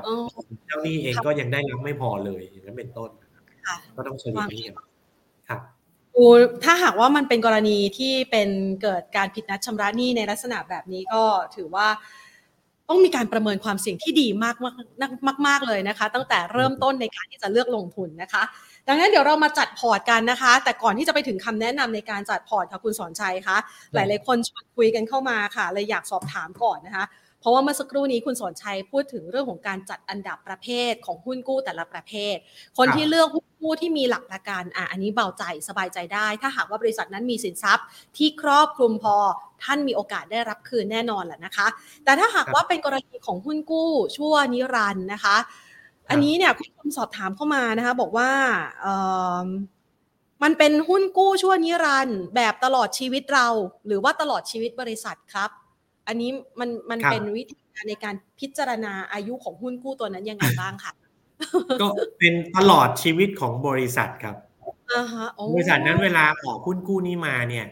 [0.66, 3.10] เจ้าหนี้เองก็ยังได้รับไม่พอเลยอย่างนั้นเป็นต้น
[3.96, 4.74] ก็ต้องเฉลี่ยหนี้กัน
[5.48, 5.60] ครับ
[6.64, 8.48] ถ้าหากว่ามันเป็นกรณีที่เป็น
[8.82, 11.22] เกิดการผิดนัดชำระหนี้ในลักษณะแบบนี้ก็
[11.56, 11.86] ถือว่า
[12.88, 18.42] ต้องมีการประเมินความเสี่ยงที่ดีมากมากมากเลยนะคะ ตั้งแต่เริ่มต้นในการที่จะเลือกลงทุนนะคะ
[18.88, 23.56] ดังนั้นเดี๋ยวเรามาจัดพอร์ตกันนะคะ แต่ก่อนที่จะไปถึงคำแนะนำในการจัดพอร์ตค่ะคุณสอนชัยคะ
[23.94, 27.04] หลายๆคนชวนคุยกันเข้ามาค่ะเลยอยากสอบถามก่อนนะคะ
[27.40, 32.36] เพราะว่าเมื่อสักครู่นี้คุณสอนชัยพูดถึงเรื่องของการจัดอันดับประเภทของหุ้นกู้แต่ละประเภท
[32.78, 37.86] คนที่เลือกหุ้นกู้ที่มีหลักประกันอะอันนี้เบาใจสบายใจได้ ถ้าหากว่าบริษัทนั้นมีสินทรัพย์
[38.16, 39.16] ที่ครอบคลุมพอ
[39.64, 41.66] ท่านมีโอกาสได้รับคืนแน่นอนแหละนะคะ
[42.04, 45.36] แต่ถ้าหากว่าเป็นกรณีของหุ้นกู้ชั่วนิรันด์นะคะ
[46.10, 48.30] อันนี้เนี่ยคุณผู้ชมสอบถามเข้ามานะคะ บอกว่า
[50.42, 53.48] มันเป็นหุ้นกู้ชั่วนิรันด์แบบตลอดชีวิตเรา
[53.86, 55.50] หรือว่าตลอดชีวิตบริษัทครับ
[56.10, 56.30] อันนี้
[56.60, 60.92] มันมันเป็นวิธีการในการพิจารณาอายุของหุ้นกู้ตัวนั้นยังไงบ้างคะ
[61.80, 61.88] ก็
[62.18, 64.36] เป็นตลอดชีวิตของบริษัทครับ
[65.54, 67.66] บริษัทนั้นเวลาออกหุ้นกู้นี้มาเนี่ย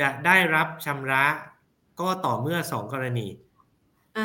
[0.00, 1.24] จะได้รับชำระ
[2.00, 3.28] ก็ต่อเมื่อสองกรณี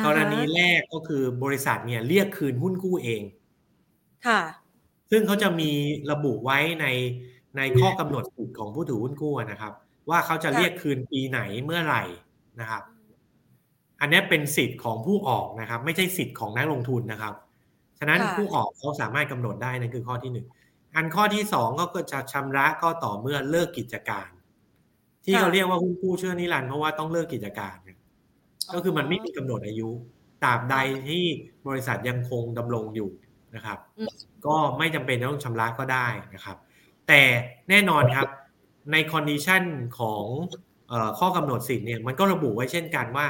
[0.06, 3.22] กรณีแรกก็คือบริษัทเนี่ยเรียกคืนหุ้นกู้เอง
[4.26, 4.40] ค่ะ
[5.10, 5.70] ซึ่งเขาจะมี
[6.10, 6.86] ระบุไว้ใน
[7.56, 9.72] ในข้อกำหนดสิทธิ์ของผู้ถือหุ้นกู้นะครับ
[10.10, 12.02] ว่าเขาจะเรียกคืนปีไหนเมื่อไหร่
[12.60, 12.82] นะครับ
[14.00, 17.34] อันนี้เป็นสิทธิ์ของผู้ออกนะครับ ไม่ใช่สิทธิ์ของนักลงทุนนะครับ
[17.98, 20.46] ฉะนั้นผู้ออกเขาสามารถกำหนดได้นั่นคือข้อที่หนึ่ง
[20.94, 24.28] อันข้อที่สองก็จะชำระก็ต่อเมื่อเลิกกิจการ
[25.24, 27.76] ที่เราเรียกว่าหุ้นกู้เชื่อนิรันด์เพราะว่าต้องเลิกกิจการ
[28.74, 29.88] ก็คือมันไม่มีกำหนดอายุ
[30.44, 30.76] ตราบใด
[31.08, 31.24] ที่
[31.68, 33.10] บริษัทยังคงดำรงอยู่
[33.54, 33.78] นะครับ
[34.46, 36.56] ก็ไม่จำเป็นต้องชำระก็ได้นะครับ
[37.08, 37.22] แต่
[37.70, 38.28] แน่นอนครับ
[38.92, 39.62] ใน condition
[39.98, 40.24] ของ
[41.18, 43.26] ข้อกำหนดสิทธิ์เนี่ยมันก็ระบุไว้เช่นกันว่า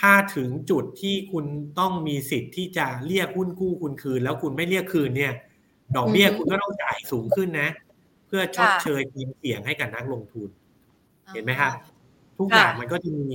[0.00, 1.44] ถ้าถึงจุดที่คุณ
[1.78, 5.32] ต้องมีสิทธิ์ที่จะเรียกหุ้นกู้คุณคืน แล้วคุณไม่เรียกคืนเนี่ย
[5.96, 7.68] ดอกเบี้ยคุณก็ต้องจ่ายสูงขึ้นนะ
[8.26, 10.48] เพื่อชดเชยความเสี่ยงให้กับนักลงทุน
[11.34, 11.72] เห็นไหมครับ
[12.38, 13.30] ทุกอย่างมันก็จะมี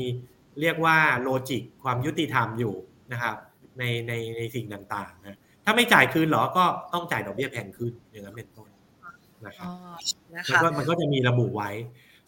[0.61, 2.75] เรียกว่า logic ความยุติธรรมอยู่
[3.11, 3.35] นะครับ
[3.79, 8.69] ในในในสิ่งต่างๆนะถ้าไม่จ่ายคืนหรอก็ต้องจ่ายดอกเบี้ยแพงขึ้นอย่างนั้นเป็นต้น
[9.45, 9.69] นะครับ
[10.47, 11.71] แล้วก็มันก็จะมีระบุไว้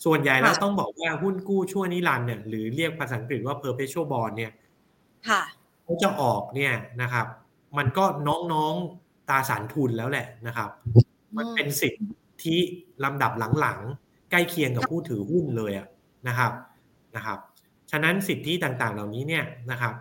[0.05, 4.51] ส่วนใหญ่แล้วต้องบอกว่าหุ้นกู้ชั่วนิรันด์เนี่ยหรือเรียกภาษาอังกฤษว่า perpetual bond เนี่ย
[5.83, 7.27] เขาจะออกเนี่ยนะครับ
[7.77, 8.05] มันก็
[8.51, 10.69] น้องๆตาสารทุนแล้วแหละนะครับ
[11.37, 11.93] มันเป็นสิท
[12.43, 12.57] ธิ
[13.03, 15.87] ลำดับหลังๆ ใกล้เคียงกับผู้ถือหุ้นเลยอะ
[16.27, 16.51] นะครับ
[17.15, 17.39] นะครับ
[17.91, 19.93] ฉะนั้นสิทธิต่างๆ เหล่านี้เนี่ยนะครับ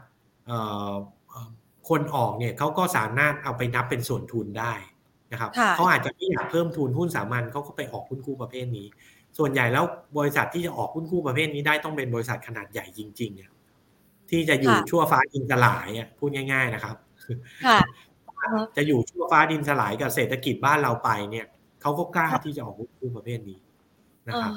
[1.88, 4.72] คนออกเนี่ยเขาก็สามารถเอาไปนับเป็นส่วนทุนได้
[5.32, 8.86] นะครับเขาอาจจะไม่อยากเพิ่มทุนหุ้นสามัญเขาก็ไปออกหุ้นกู้ประเภทนี้
[9.38, 9.84] ส่วนใหญ่แล้ว
[10.18, 13.50] บริษัทที่จะออกหุ้นกู้ประเภทนี้ได้ต้องเป็นบริษัทขนาดใหญ่จริงๆเนี่ย
[14.30, 16.96] ที่จะอยู่ชั่วฟ้าดินสลายพูดง่าย ๆนะครับ
[18.76, 21.46] จะอยู่ชั่วฟ้าดินสลายกับเศรษฐกิจบ้านเราไปเนี่ย
[21.82, 23.58] เขาก็กล้าที่จะออกหุ้นกู้ประเภทนี้
[24.28, 24.52] นะครับ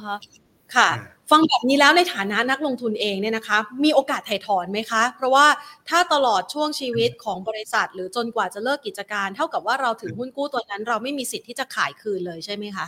[0.76, 0.90] ค่ะ
[1.32, 5.46] ฟังแบบนี้แล้วในฐานะนักลงทุนเองเนี่ยนะคะ มีโอกาสถ่ายถอนไหมคะ เพราะว่า
[5.90, 12.88] ถ้าตลอดช่วงชีวิตของบริษัท หรือจนกว่าจะเลิกกิจการ เท่ากับว่าเราถือหุ้นกู้ตัวนั้น เราไม่มีสิทธิ์ที่จะขายคืนเลยใช่ไหมคะ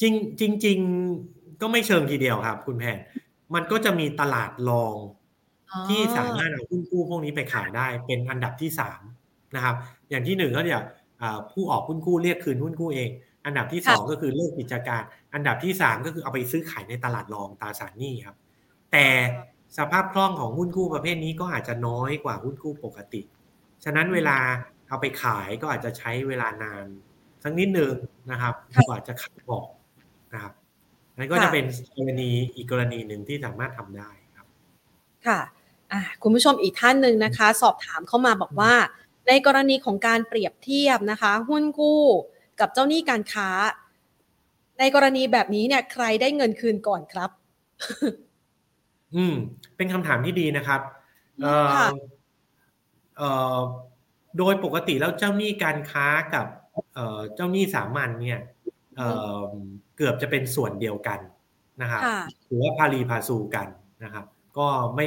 [0.00, 0.78] จริงจริงจริง
[1.60, 2.98] ก็ไม่เชิงทีเดียวครับ คุณแพน
[3.54, 4.94] มันก็จะมีตลาดรอง
[5.88, 9.02] ที่สามารถเอาหุ้นกู้พวกนี้ไปขายได้เป็นอันดับที่สาม
[9.56, 9.76] นะครับ
[10.10, 10.82] อย่างที่หนึ่งก็จะ
[11.52, 13.10] ผู้ออกหุ้นกู้เรียกคืนหุ้นกู้เอง
[13.46, 15.02] อันดับที่สองก็คือเลิกกิจการ
[15.34, 18.36] อันดับที่สามก็คือเอาไปซื้อขายในตลาดรองตราสารหนี้ครับ
[18.92, 19.06] แต่
[19.78, 23.20] สภาพคล่องของหุ้นกู้ประเภทนี้ก็อาจจะน้อยกว่าหุ้นกู้ปกติ
[23.84, 24.38] ฉะนั้นเวลา
[24.88, 26.86] เอาไปขายก็อาจจะใช้เวลานาน
[27.42, 27.94] สักนิดหนึ่ง
[28.30, 28.54] นะครับ
[28.86, 29.66] กว่าจะขายออก
[30.32, 30.52] นะครับ
[31.18, 31.64] นั่นก็จะเป็น
[31.96, 34.46] กรณีอีกกรณีหนึ่งที่สามารถทำได้ครับ
[35.26, 35.40] ค่ะ
[35.92, 38.74] อ่าคุณผู้ชมอีกท่านหนึ่งนะคะ สอบถามเข้ามาบอกว่า
[39.28, 42.02] ในกรณีของการเปรียบเทียบนะคะ หุ้นกู้
[42.60, 43.48] กับเจ้าหนี้การค้า
[44.78, 47.30] ในกรณีแบบนี้เนี่ย ใครได้เงินคืนก่อนครับ
[49.14, 49.34] อืม
[49.76, 50.80] เป็นคำถามที่ดีนะครับ
[51.42, 51.54] เอ่
[51.86, 51.88] อ
[53.16, 53.56] เอ่อ
[54.38, 56.46] โดยปกติแล้วเจ้าหนี้การค้ากับ
[56.94, 58.40] เอ่อเจ้าหนี้สามัญเนี่ย
[58.96, 59.08] เอ่
[59.42, 59.46] อ
[59.98, 61.18] เกือบจะเป็นส่วนเดียวกัน
[61.82, 62.02] นะครับ
[62.46, 63.68] หรือว่าพารีพาสูกัน
[64.04, 64.24] นะครับ
[64.58, 65.06] ก็ไม่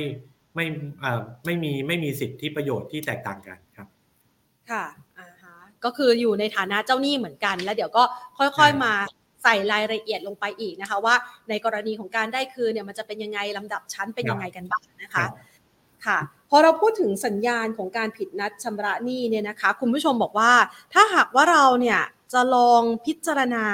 [0.56, 0.66] ไม่
[1.00, 3.88] เอ่อไม่มีไม่มีสิทธิประโยชน์ที่แตกต่างกันครับ
[4.72, 4.86] ค่ะ
[5.18, 8.04] อ่าฮะก็คืออยู่ในฐานะเจ้าหนี้เหมือนกัน แล้วเดี๋ยวก็
[8.38, 8.94] ค่อยๆมา
[9.44, 11.16] ใส่รายละเอียดลงไปอีกนะคะ ว่า
[11.50, 15.26] ในกรณีของการได้คืนเนี่ยมันจะเป็นยังไงลำดับชั้นเป็นยังไงกันบ้างนะคะ
[16.06, 16.20] ค่ะ
[16.50, 20.52] พอเราพูดถึงสัญญาณของการผิดนัดชำระหนี้เนี่ยนะคะ คุณผู้ชมบอกว่า
[20.94, 22.00] ถ้าหากว่าเราเนี่ย
[22.34, 23.66] จะลองพิจารณา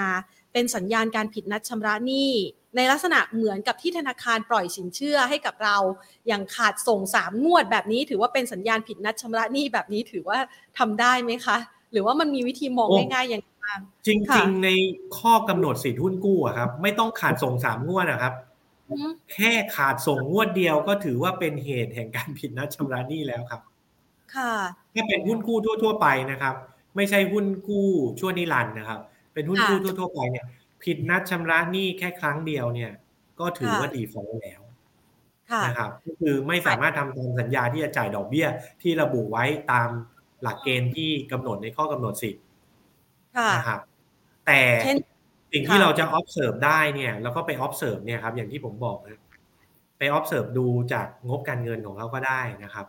[0.57, 2.31] เป็นสัญญาณการผิดนัดชำระหนี้
[2.75, 5.77] ในลักษณะเหมือนกับที่ธนาคารปล่อยสินเชื่อให้กับเรา
[6.27, 10.37] อย่างขาดส่งสามงวดแบบนี้ ถือว่าเป็นสัญญาณผิดนัดชำระหนี้แบบนี้ถือว่า
[10.77, 11.57] ทำได้ไหมคะ
[11.91, 13.67] หรือว่ามันมีวิธีมองง่ายๆอย่างไร
[14.07, 14.69] จริง ๆ ใน
[15.17, 18.33] ข้อกำหนดสิทธิหุ้นกู้อะครับ ไม่ต้องขาดส่งสามงวดนะครับ
[19.33, 23.61] แค่ขาดส่งงวดเดียวก็ถือว่าเป็นเหตุแห่งการผิดนัดชำระหนี้แล้วครับ
[24.35, 24.53] ค่ะ
[24.93, 26.55] ถ้าเป็นหุ้นกู้ทั่ว ๆ ไปนะครับ
[26.95, 27.87] ไม่ใช่หุ้นกู้
[28.19, 28.99] ชั่วนิรันดร์นะครับ
[29.37, 30.45] เป็นหุ้นกู้ทั่วๆไปเนี่ย
[30.83, 32.91] ผิดนัดชำระหนี้แค่ครั้งเดียวเนี่ย
[33.39, 34.61] ก็ถือว่าดีฟอลแล้ว
[35.65, 38.47] นะครับก็คือไม่สามารถทำตามสัญญาที่จะจ่ายดอกเบี้ย
[38.81, 39.89] ที่ระบุไว้ตาม
[40.41, 42.43] หลักเกณฑ์ที่กำหนดในข้อกำหนดสิทธิ์
[43.55, 43.79] นะครับ
[44.47, 44.61] แต่
[45.51, 49.21] สิ่งที่เราจะ observe ได้เนี่ยเราก็ไป observe เนี่ยครับ อย่างที่ผมบอกนะ
[49.97, 52.85] ไป observe ดูจากงบการเงินของเขาก็ได้นะครับ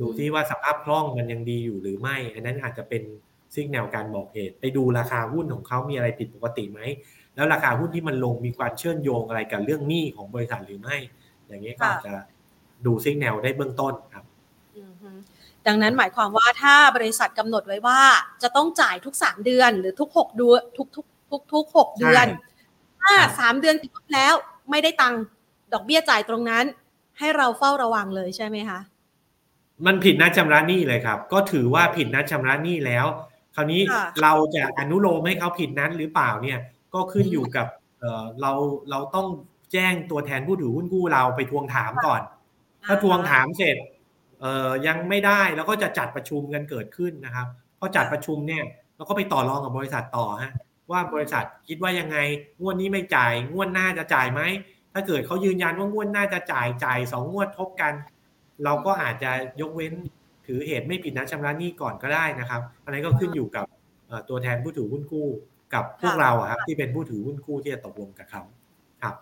[0.00, 3.02] ดูที่ว่าสภาพคล่องมันยังดีอยู่หรือไม่ อันนั้นอาจจะเป็น
[3.54, 6.80] ซิกแนวการบอกเหตุ ไปดูราคาหุ้นของเขามีอะไรผิดปกติไหม
[7.34, 10.96] แล้วราคาหุ้นที่มันลงมีความเชื่อมโยงอะไรกับเรื่องหนี้ของบริษัทหรือไม่
[11.48, 12.14] อย่างนี้ก็อาจจะ
[12.86, 14.24] ดูซิกแนวได้เบื้องต้นครับ
[15.66, 18.00] ดังนั้นหมายความว่าถ้าบริษัทกำหนดไว้ว่า
[18.42, 22.26] จะต้องจ่ายทุกสามเดือนหรือทุกหกเดือนทุกทุกทุกทุกหกเดือน
[23.02, 24.34] ถ้าสามเดือนครบแล้ว
[24.70, 25.14] ไม่ได้ตัง
[25.72, 26.64] ดอกเบี้ยจ่ายตรงนั้น
[27.18, 28.80] ให้เราเฝ้าระวังเลยใช่ไหมคะ
[29.86, 33.06] มันผิดนัดชำระหนี้เลยครับ ก็ถือว่าผิดนัดชำระหนี้แล้ว
[33.56, 33.80] คราวนี้
[34.22, 36.60] เราจะอนุโลมให้เขาผิดนัดหรือเปล่าเนี่ย
[36.94, 37.66] ก็ขึ้นอยู่กับ
[38.40, 38.52] เรา
[38.90, 39.26] เราต้อง
[39.72, 42.22] แจ้งตัวแทนผู้ถือหุ้นกู้เราไปทวงถามก่อน
[42.88, 43.76] ถ้าทวงถามเสร็จ
[44.40, 47.46] เอ่อยังไม่ได้แล้วก็จะจัดประชุมกันเกิดขึ้นนะครับ
[47.78, 48.64] พอจัดประชุมเนี่ย
[48.96, 50.52] เราก็ไปต่อรองกับบริษัทต่อฮะ
[50.90, 52.16] ว่าบริษัทคิดว่ายังไง
[52.60, 54.40] งวดนี้ไม่จ่ายงวดหน้าจะจ่ายไหม
[54.92, 57.92] ถ้าเกิดเขายืนยันว่างวดหน้าจะจ่ายจ่ายสองงวดทบกัน
[58.64, 59.30] เราก็อาจจะ
[59.60, 59.92] ยกเว้น
[60.46, 63.66] ถือเหตุไม่ผิดนัดชำระหนี้ก่อนก็ได้นะครับ อันนี้ก็ขึ้นอยู่กับ
[64.28, 65.28] ตัวแทนผู้ถือหุ้นกู้
[65.74, 68.42] กับพวกเราครับที่เป็นผู้ถือหุ้นกู้ที่จะตกลงกับเขา
[69.02, 69.14] ครับ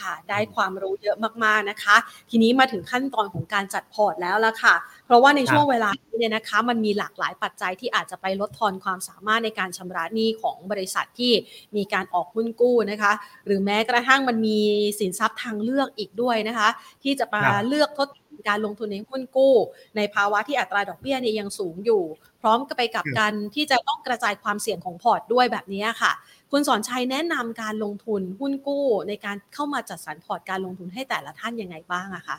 [0.00, 1.96] ค่ะได้ความรู้เยอะมากๆนะคะ
[2.30, 4.74] ทีนี้มาถึงขั้นตอนของการจัดพอร์ตแล้วละค่ะ
[5.06, 11.32] เพราะว่าในช่วงเวลานี้เนี่ยนะคะ มันมีหลากหลายปัจจัยที่อาจจะไปลดทอนความสามารถในการชำระหนี้ของบริษัทที่
[11.76, 13.12] มีการออกหุ้นกู้นะคะ
[13.46, 14.58] หรือแม้กระทั่งมันมี
[15.00, 16.68] สินทรัพย์ทางเลือกอีกด้วยนะคะ
[17.02, 18.08] ที่จะมาเลือกทด
[18.48, 19.54] การลงทุนในหุ้นกู้
[19.96, 22.02] ในภาวะที่อัตราดอกเบี้ยเนี่ยยังสูงอยู่
[22.42, 26.12] พร้อมกับไปกับการที่จะต้องกระจายความเสี่ยงของพอร์ตด้วยแบบนี้ค่ะ
[26.50, 32.36] คุณสอนชัยแนะนำการลงทุนหุ้นกู้ ในการเข้ามาจัดสรรพอร์ตการลงทุนให้แต่ละท่านยังไงบ้างอะคะ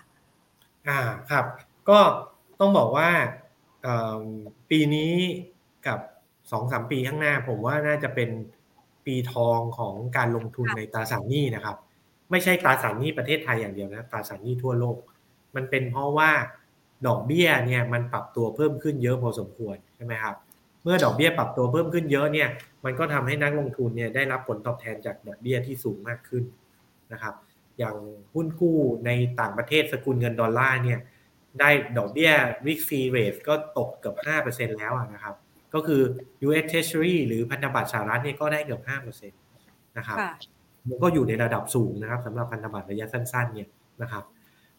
[0.88, 1.00] อ่า
[1.30, 1.46] ครับ
[1.90, 2.00] ก็
[2.60, 3.10] ต้องบอกว่า
[4.70, 5.14] ปีนี้
[5.88, 6.00] กับ
[6.52, 8.30] สองสามปีข้างหน้า ผมว่าน่าจะเป็น
[9.06, 11.78] ปีทองของการลงทุนในตราสารหนี้นะครับ
[12.32, 14.98] ไม่ใช่ตราสารหนี้ประเทศไทยอย่างเดียวนะตราสารหนี้ทั่วโลก
[15.56, 16.32] มันเป็นเพราะว่า
[17.08, 20.36] ดอกเบี้ยเนี่ยมันปรับตัวเพิ่มขึ้นเยอะพอสมควรใช่ไหมครับ
[20.84, 22.50] เมื่อดอกเบี้ยปรับตัวเพิ่มขึ้นเยอะเนี่ย
[22.86, 26.44] มันก็ทำให้นักลงทุนเนี่ยได้รับผลตอบแทนจากดอกเบี้ยที่สูงมากขึ้น
[27.14, 27.36] นะครับ
[27.80, 27.96] อย่าง
[28.34, 31.00] หุ้นกู้ในต่างประเทศสกุลเงินดอลลาร์เนี่ย
[31.60, 32.32] ได้ดอกเบี้ย
[32.66, 34.16] risk free rate ก็ตกเกือบ
[34.48, 35.36] 5%แล้วนะครับ
[35.74, 36.02] ก็คือ
[36.48, 38.82] US Treasury หรือพันธบัตรสหรัฐเนี่ยก็ได้เกือบ
[39.22, 40.18] 5%นะครับ
[40.90, 43.70] มันก็อยู่ในระดับสูงนะครับสำหรับพันธบัตรระยะสั้นๆเนี่ย
[44.02, 44.24] นะครับ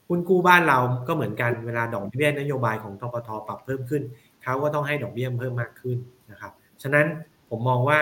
[0.08, 0.78] หุ้นกู้บ้านเรา
[1.08, 4.02] ก็เหมือนกันเวลาดอกเบี้ยนโยบายของทปทปรับเพิ่มขึ้น
[4.42, 5.98] เขาก็ต้องให้ดอกเบี้ยเพิ่มมากขึ้น
[6.30, 6.52] นะครับ
[6.82, 7.06] ฉะนั้น
[7.50, 8.00] ผมมองว่า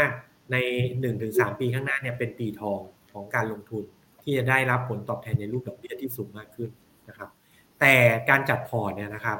[0.52, 0.56] ใน
[1.08, 2.80] 1-3 ปีข้างหน้าเนี่ยเป็นปีทอง
[3.12, 3.84] ของการลงทุน
[4.22, 6.70] ที่จะได้รับผลตอบแทนในรูปดอกเบี้ยที่สูงมากขึ้น
[7.08, 7.30] นะครับ
[7.80, 7.94] แต่
[8.28, 9.38] การจัดพอร์ตเนี่ยนะครับ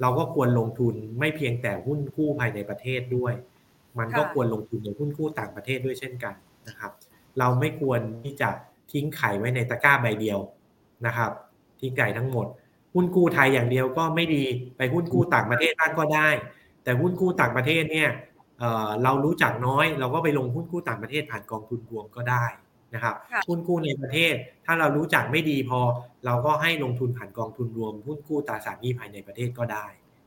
[0.00, 3.34] เราก็ควรลงทุนไม่เพียงแต่หุ้นกู้ภายในประเทศด้วย
[3.98, 6.34] มันก็ควรลงทุนในหุ้นกู้ต่างประเทศด้วยเช่นกัน
[6.68, 6.92] นะครับ
[7.38, 8.48] เราไม่ควรที่จะ
[8.92, 10.38] ทิ้งไข่ไว้ในตะกร้าใบเดียว
[11.06, 11.30] นะครับ
[11.80, 12.46] ทิ้งไก่ทั้งหมด
[12.94, 14.44] หุ้นกู้ไทยอย่างเดียวก็ไม่ดี
[14.76, 16.28] ไปหุ้นกู้ต่างประเทศบ้างก็ได้
[16.84, 18.10] แต่หุ้นกู้ต่างประเทศเนี่ย
[19.02, 22.44] เรารู้จักน้อย เราก็ไปลงหุ้นกู้ต่างประเทศผ่านกองทุนรวมก็ได้
[22.94, 23.14] นะครับ
[23.48, 24.34] หุ้นกู้ในประเทศ
[24.66, 25.80] ถ้าเรารู้จักไม่ดีพอ
[26.26, 29.86] เราก็ให้ลงทุนผ่านกองทุนรวมหุ้นกู้ตราสารหนี้ภายในประเทศก็ได้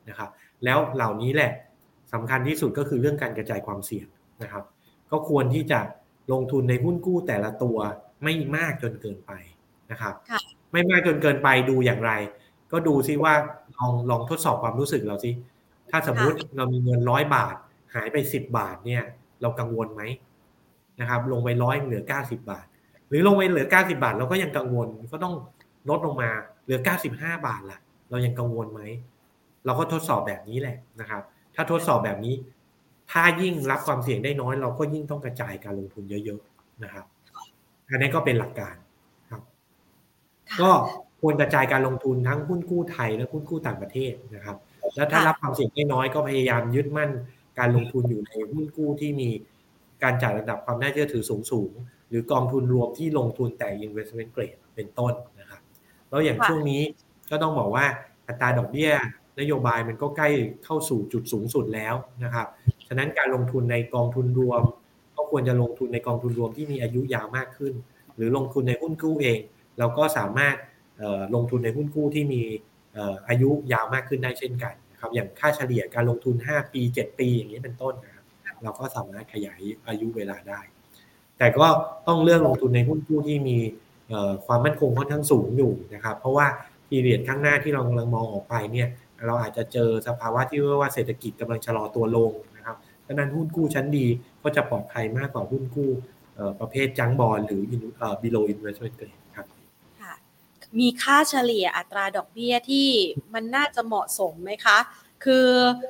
[0.09, 0.29] นะครับ
[0.63, 1.51] แล้วเหล่านี้แหละ
[2.13, 4.07] สำคัญที่สุดก็คือเรื่องการกระจายความเสี่ยง
[4.43, 4.63] นะครับ
[5.11, 5.79] ก็ควรที่จะ
[6.31, 7.77] ลงทุนในหุ้นกู้แต่ละตัว
[8.23, 9.31] ไม่มากจนเกินไป
[9.91, 10.13] นะครับ
[10.71, 12.11] ไม่มากจนเกินไปดูอย่างไร
[12.71, 13.33] ก็ดูซิว่า
[13.77, 15.31] ลองลองทดสอบความรู้สึกเราสิ
[15.89, 17.55] ถ้าสมมุติเรามีเงินร้อยบาท
[17.95, 19.03] หายไปสิบบาทเนี่ย
[19.41, 20.01] เรากังวลไหม
[20.99, 22.65] นะครับ ลงไปร้อยเหลือเก้าสิบาท
[23.09, 25.35] หรือลงไปเหลือเก้าสิบาท เราก็ยังกังวลก็ต้อง
[25.89, 26.29] ลดลงมา
[26.63, 27.79] เหลือเก้าสิบห้าบาทละ
[28.09, 28.81] เรายังกังวลไหม
[29.65, 31.21] เราก็ทดสอบแบบนี้แหละนะครับ
[31.55, 32.35] ถ้าทดสอบแบบนี้
[33.11, 37.05] ถ้ายิ่งรับความเสี่ยงได้น้อย เราก็ยิ่งต้องกระจายการลงทุนเยอะ ๆ นะครับ
[37.89, 38.88] อันนี้ก็เป็นหลักการครับ
[40.61, 40.69] ก็
[41.21, 44.57] ควรกระจายการลงทุนทั้งหุ้นกู้ไทยและหุ้นกู้ต่างประเทศนะครับ
[44.95, 47.11] แล้วถ้ารับความเสี่ยงได้น้อยก็พยายามยึดมั่น
[47.59, 49.29] การลงทุนอยู่ในหุ้นกู้ที่มี
[50.03, 51.71] การจัดระดับความน่าเชื่อถือสูงสูง
[52.09, 55.61] หรือกองทุนรวมที่ลงทุนแต่ investment grade เป็นต้นนะครับ
[56.09, 56.81] แล้วอย่างช่วงนี้
[57.31, 57.85] ก็ต้องบอกว่า
[58.27, 58.91] อัตราดอกเบี้ย
[59.39, 60.29] นโยบายมันก็ใกล้
[60.65, 62.47] เข้าสู่จุดสูงสุดแล้วนะครับ
[62.87, 64.61] ฉะนั้นการลงทุนในกองทุนรวม
[65.15, 67.73] ก็ควรจะลงทุนในกองทุนรวมที่มีอายุยาวมากขึ้น
[68.15, 69.39] หรือลงทุนในหุ้นกู้เอง
[69.79, 70.55] เราก็สามารถ
[71.35, 72.41] ลงทุนในหุ้นกู้ที่มี
[73.27, 78.25] อายุยาวมากขึ้นได้เช่นกันนะครับอย่างค่าเฉลี่ยการลงทุน 5 ปี 7 ปีอย่างนี้เป็นต้นนะครับ
[78.63, 80.61] เราก็สามารถขยายอายุเวลาได้
[81.37, 81.67] แต่ก็
[82.07, 83.57] ต้องเลือกลงทุนในหุ้นกู้ที่มี
[84.45, 86.47] ความมั่นคงค่อนข้างสูงอยู่นะครับ เพราะว่า
[86.87, 88.87] พีเรียดข้างหน้าที่เรากำลังมองออกไปเนี่ย
[89.27, 92.75] เราอาจจะเจอสภาวะที่เรียกว่าเศรษฐกิจกำลังชะลอตัวลงนะครับ
[93.07, 94.05] ดังนั้นหุ้นกู้ชั้นดี
[94.43, 95.91] ก็จะปลอดภัยมากกว่าหุ้นกู้
[96.59, 97.61] ประเภทจังบอลหรือ
[98.21, 99.18] below investment grade ครับมี
[101.01, 102.87] ค่าเฉลี่ยอัตราดอกเบี้ยที่
[103.33, 104.77] มันน่าจะเหมาะสมไหมคะ
[105.23, 105.47] คือ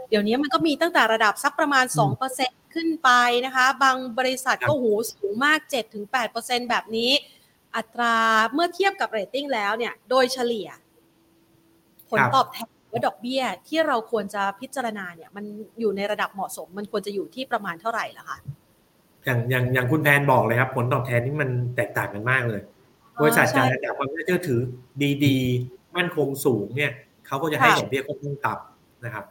[0.09, 1.85] เดี๋ยวนี้มันก็มีตั้งแต่ระดับสักประมาณ
[2.29, 3.09] 2%ขึ้นไป
[3.45, 5.59] นะคะ บางบริษัทก็หูสูงมาก
[6.15, 7.11] 7-8%แบบนี้
[7.75, 8.15] อัตรา
[8.53, 10.67] เมื่อเทียบกับเรตติ้งแล้วเนี่ย โดยเฉลี่ย
[12.09, 15.45] ผลตอบแทนว่าดอกเบี้ยที่เราควรจะพิจารณาเนี่ยมัน
[15.79, 18.37] อยู่ในระดับเหมาะสม มันควรจะอยู่ที่ประมาณเท่าไหร่ล่ะคะ
[19.25, 22.61] อย่างอย่างอย่างคุณแพนบอกเลยครับ ผลตอบแทนนี่มันแตกต่างกันมากเลย
[23.21, 24.61] บริษัทจ่ายระดับความน่าเชื่อถือ
[25.25, 26.91] ดีๆ มั่นคงสูงเนี่ย
[27.27, 29.25] เขาก็จะให้ดอกเบี้ยค่อนข้างต่ำนะครับ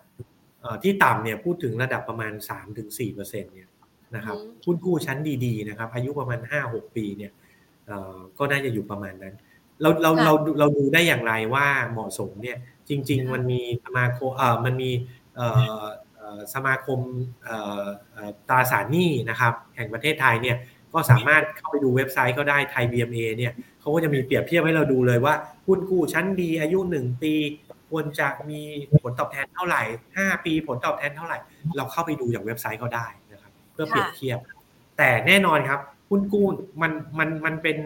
[0.82, 2.32] ที่ต่ำเนี่ยพูดถึงระดับประมาณ
[2.72, 3.18] 3-4%
[3.54, 3.68] เนี่ย
[4.16, 7.32] นะครับหุ้นกู้ชั้นดีๆนะครับอายุประมาณ 5-6 ปีเนี่ย
[8.38, 9.34] ก็น่าจะอยู่ประมาณนั้น
[9.80, 12.56] เราเราเราเราดูได้อย่างไรว่าเหมาะสมเนี่ย
[12.88, 14.90] จริง ๆ มันมีสมาคมเอ่อมันมี
[15.36, 15.46] เอ่
[15.80, 15.82] อ
[16.54, 17.00] สมาคม
[18.48, 20.56] ตราสารหนี้นะครับแห่งประเทศไทยเนี่ย
[20.92, 23.52] ก็สามารถเข้าไปดูเว็บไซต์ก็ได้ไทย BMA เนี่ย
[23.88, 25.34] เขาก็จะมีเปรียบเทียบให้เราดูเลยว่า
[25.66, 27.32] หุ้นกู้ชั้นดีอายุหนึ่งปี
[27.90, 28.60] ควรจะมี
[29.02, 29.82] ผลตอบแทนเท่าไหร่
[30.14, 31.38] 5ปีผลตอบแทนเท่าไหร่
[31.76, 34.38] เราเข้าไปดูอย่างเว็บไซต์ก็ได้นะครับ เพื่อเปรียบเทียบ
[34.98, 35.80] แต่แน่นอนครับ
[36.10, 36.46] หุ้นกู้
[36.82, 37.78] มันมันมันเป็น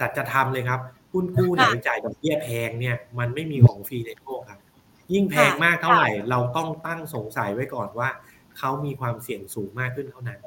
[0.00, 0.80] สัจธรรมเลยครับ
[1.12, 4.60] หุ้นกู้ไหนจ่ายดอกเบี้ยแพงเนี่ยมันไม่มีของฟรีในโลกครับ
[5.12, 8.08] ยิ่งแพงมากเท่าไหร่ เราต้องตั้งสงสัยไว้ก่อนว่า
[8.58, 10.40] เขามีความเสี่ยงสูงมากขึ้นเท่านั้น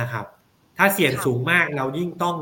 [0.00, 0.26] นะครับ
[0.76, 2.36] ถ้าเสี่ยงสูงมากเรายิ่งต้อง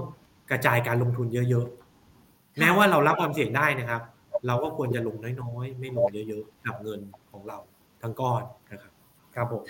[0.51, 4.03] กระจายการลงทุนเยอะๆ แม้ว่าเรารับความเสี่ยงได้นะครับ
[4.47, 7.59] เราก็ควรจะลงน้อยๆ ไม่ลงเยอะๆ กับเงินของเรา
[8.03, 8.92] ทั้งก้อนนะครับ
[9.34, 9.62] ครับผม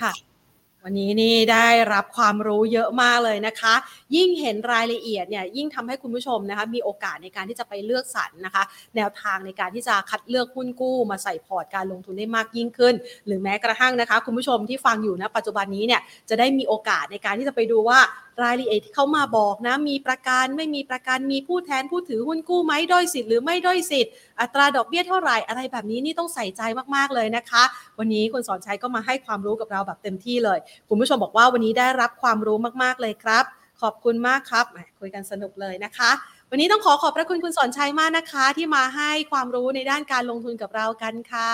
[0.89, 3.75] วันนี้นี่ได้รับความรู้เยอะมากเลยนะคะ
[4.17, 8.63] ยิ่งเห็นรายละเอียดเนี่ยยิ่งทำให้คุณผู้ชมนะคะมีโอกาสในการที่จะไปเลือกสรรนะคะ
[8.97, 12.95] แนวทางในการที่จะคัดเลือกหุ้นกู้ มาใส่พอร์ตการลงทุนได้มากยิ่งขึ้น
[13.27, 17.99] หรือแม้กระทั่งนะคะ คุณผู้ชมที่ฟังอยู่นะปัจจุบันนี้เนี่ยจะได้มีโอกาสในการที่จะไปดูว่า
[18.43, 26.63] รายละเอียดที่เขามาบอกนะ มีประกันไม่มีประกันมีผู้แทนผู้ถือหุ้นกู้ไหมด้อยสิทธิ์หรือไม่ด้อยสิทธิ์อัตราดอกเบี้ยเท่าไหร่อะไรแบบนี้นี่ต้องใส่ใจ
[26.95, 27.63] มากๆเลยนะคะ
[27.99, 30.59] วันนี้คุณสอนชัยก็มาให้ความรู้กับเราแบบเต็มที่เลย
[30.89, 33.45] คุณผู้ชมบอกว่าวันนี้ได้รับความรู้มากๆเลยครับ
[33.83, 34.65] ขอบคุณมากครับ
[35.01, 36.11] คุยกันสนุกเลยนะคะ
[36.51, 41.53] วันนี้ต้องขอขอบพระคุณคุณสอนชัยมากนะคะ ที่มาให้ความรู้ในด้านการลงทุนกับเรากันค่ะ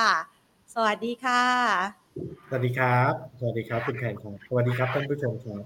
[0.74, 1.42] สวัสดีค่ะ
[2.48, 5.62] สวัสดีครับ สวัสดีครับคุณแขนครับ สวัสดีครับท่านผู้ชมครับ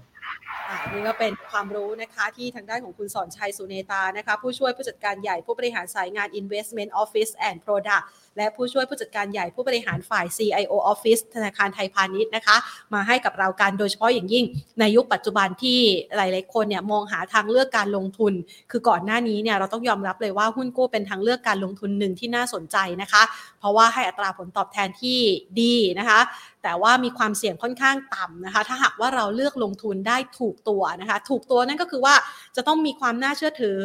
[0.91, 8.05] นี่ก็เป็นความรู้นะคะที่ทางด้านของคุณสอนชัยสุเนตานะคะผู้ช่วยผู้จัดการใหญ่ผู้บริหารสายงาน Investment Office and Product
[8.37, 12.57] และผู้ช่วยผู้จัดการใหญ่ผู้บริหารฝ่าย CIO Office ธนาคารไทยพาณิชย์นะคะ
[12.93, 14.45] มาให้กับเราการโดยเฉพาะอย่างยิ่ง
[14.79, 15.79] ในยุคปัจจุบันที่
[16.15, 18.33] หลาย ๆ คนเนี่ยมองหาทางเลือกการลงทุน
[18.71, 23.23] คือก่อนหน้านี้เนี่ยเราต้องยอมรับเลยว่าหุ้นกู้เป็นทางเลือกการลงทุนหนึ่งที่น่าสนใจนะคะ
[23.59, 25.19] เพราะว่าให้อัตราผลตอบแทนที่
[25.61, 26.19] ดีนะคะ
[26.67, 32.15] แต่ว่ามีความเสี่ยงค่อนข้างต่ำนะคะ ถ้าหากว่าเราเลือกลงทุนได้ถูกตัวนะคะ ถูกตัวนั่นก็คือว่า
[32.55, 33.81] จะต้องมีความน่าเชื่อถือ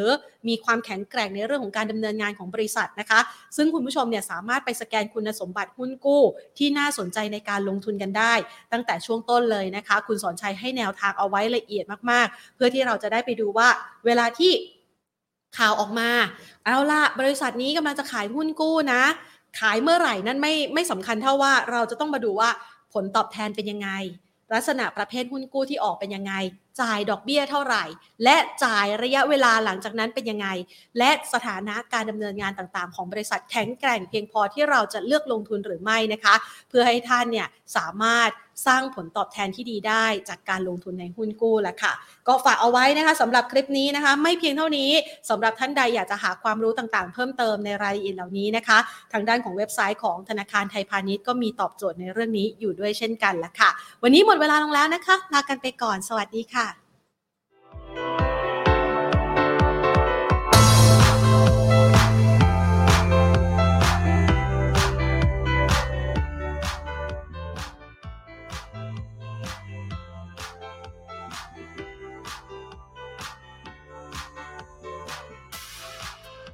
[0.47, 3.19] มีความแข็งแกร่งในเรื่องของการดำเนินงานของบริษัทนะคะ
[3.57, 6.23] ซึ่งคุณผู้ชมเนี่ยสามารถไปสแกนคุณสมบัติหุ้นกู้
[6.57, 8.33] ที่น่าสนใจในการลงทุนกันได้
[8.71, 13.67] ตั้งแต่ช่วงต้นเลยนะคะ คุณสอนชัยให้แนวทางเอาไว้ละเอียดมากๆ เพื่อที่เราจะได้ไปดูว่า
[14.05, 14.51] เวลาที่
[15.57, 16.09] ข่าวออกมา
[16.65, 19.03] เอาละบริษัทนี้กำลังจะขายหุ้นกู้นะ
[19.59, 22.49] ขายเมื่อไหร่นั่นไม่ไม่สำคัญเท่าว่าเราจะต้องมาดูว่า
[22.93, 23.89] ผลตอบแทนเป็นยังไง
[24.53, 26.33] ลักษณะประเภทหุ้นกู้ที่ออกเป็นยังไง
[26.81, 27.83] จ่ายดอกเบี้ยเท่าไหร่
[28.23, 30.47] และจ่ายระยะเวลาหลังจากนั้นเป็นยังไง
[30.97, 36.35] และสถานะการดำเนินงานต่างๆ ของบริษัทแข็งแกร่งเพียงพอที่เราจะเลือกลงทุนหรือไม่นะคะ
[36.69, 38.29] เพื่อให้ท่านเนี่ยสามารถ
[38.67, 41.93] สร้างผลตอบแทนที่ดีได้จากการลงทุนในหุ้นกู้แหละค่ะ
[42.27, 44.91] ก็ฝากเอาไว้นะคะสำหรับคลิปนี้นะคะ ไม่เพียงเท่านี้
[45.29, 48.77] สำหรับท่านใดอยากจะหาความรู้ต่างๆ เพิ่มเติมในรายละเอียดเหล่านี้นะคะ
[49.13, 53.69] ทางด้านของเว็บไซต์ของธนาคารไทยพาณิชย์ก็มีตอบโจทย์ในเรื่องนี้อยู่ด้วยเช่นกันละค่ะ
[54.03, 58.32] วันนี้หมดเวลาลงแล้วนะคะลากันไปก่อน สวัสดีค่ะ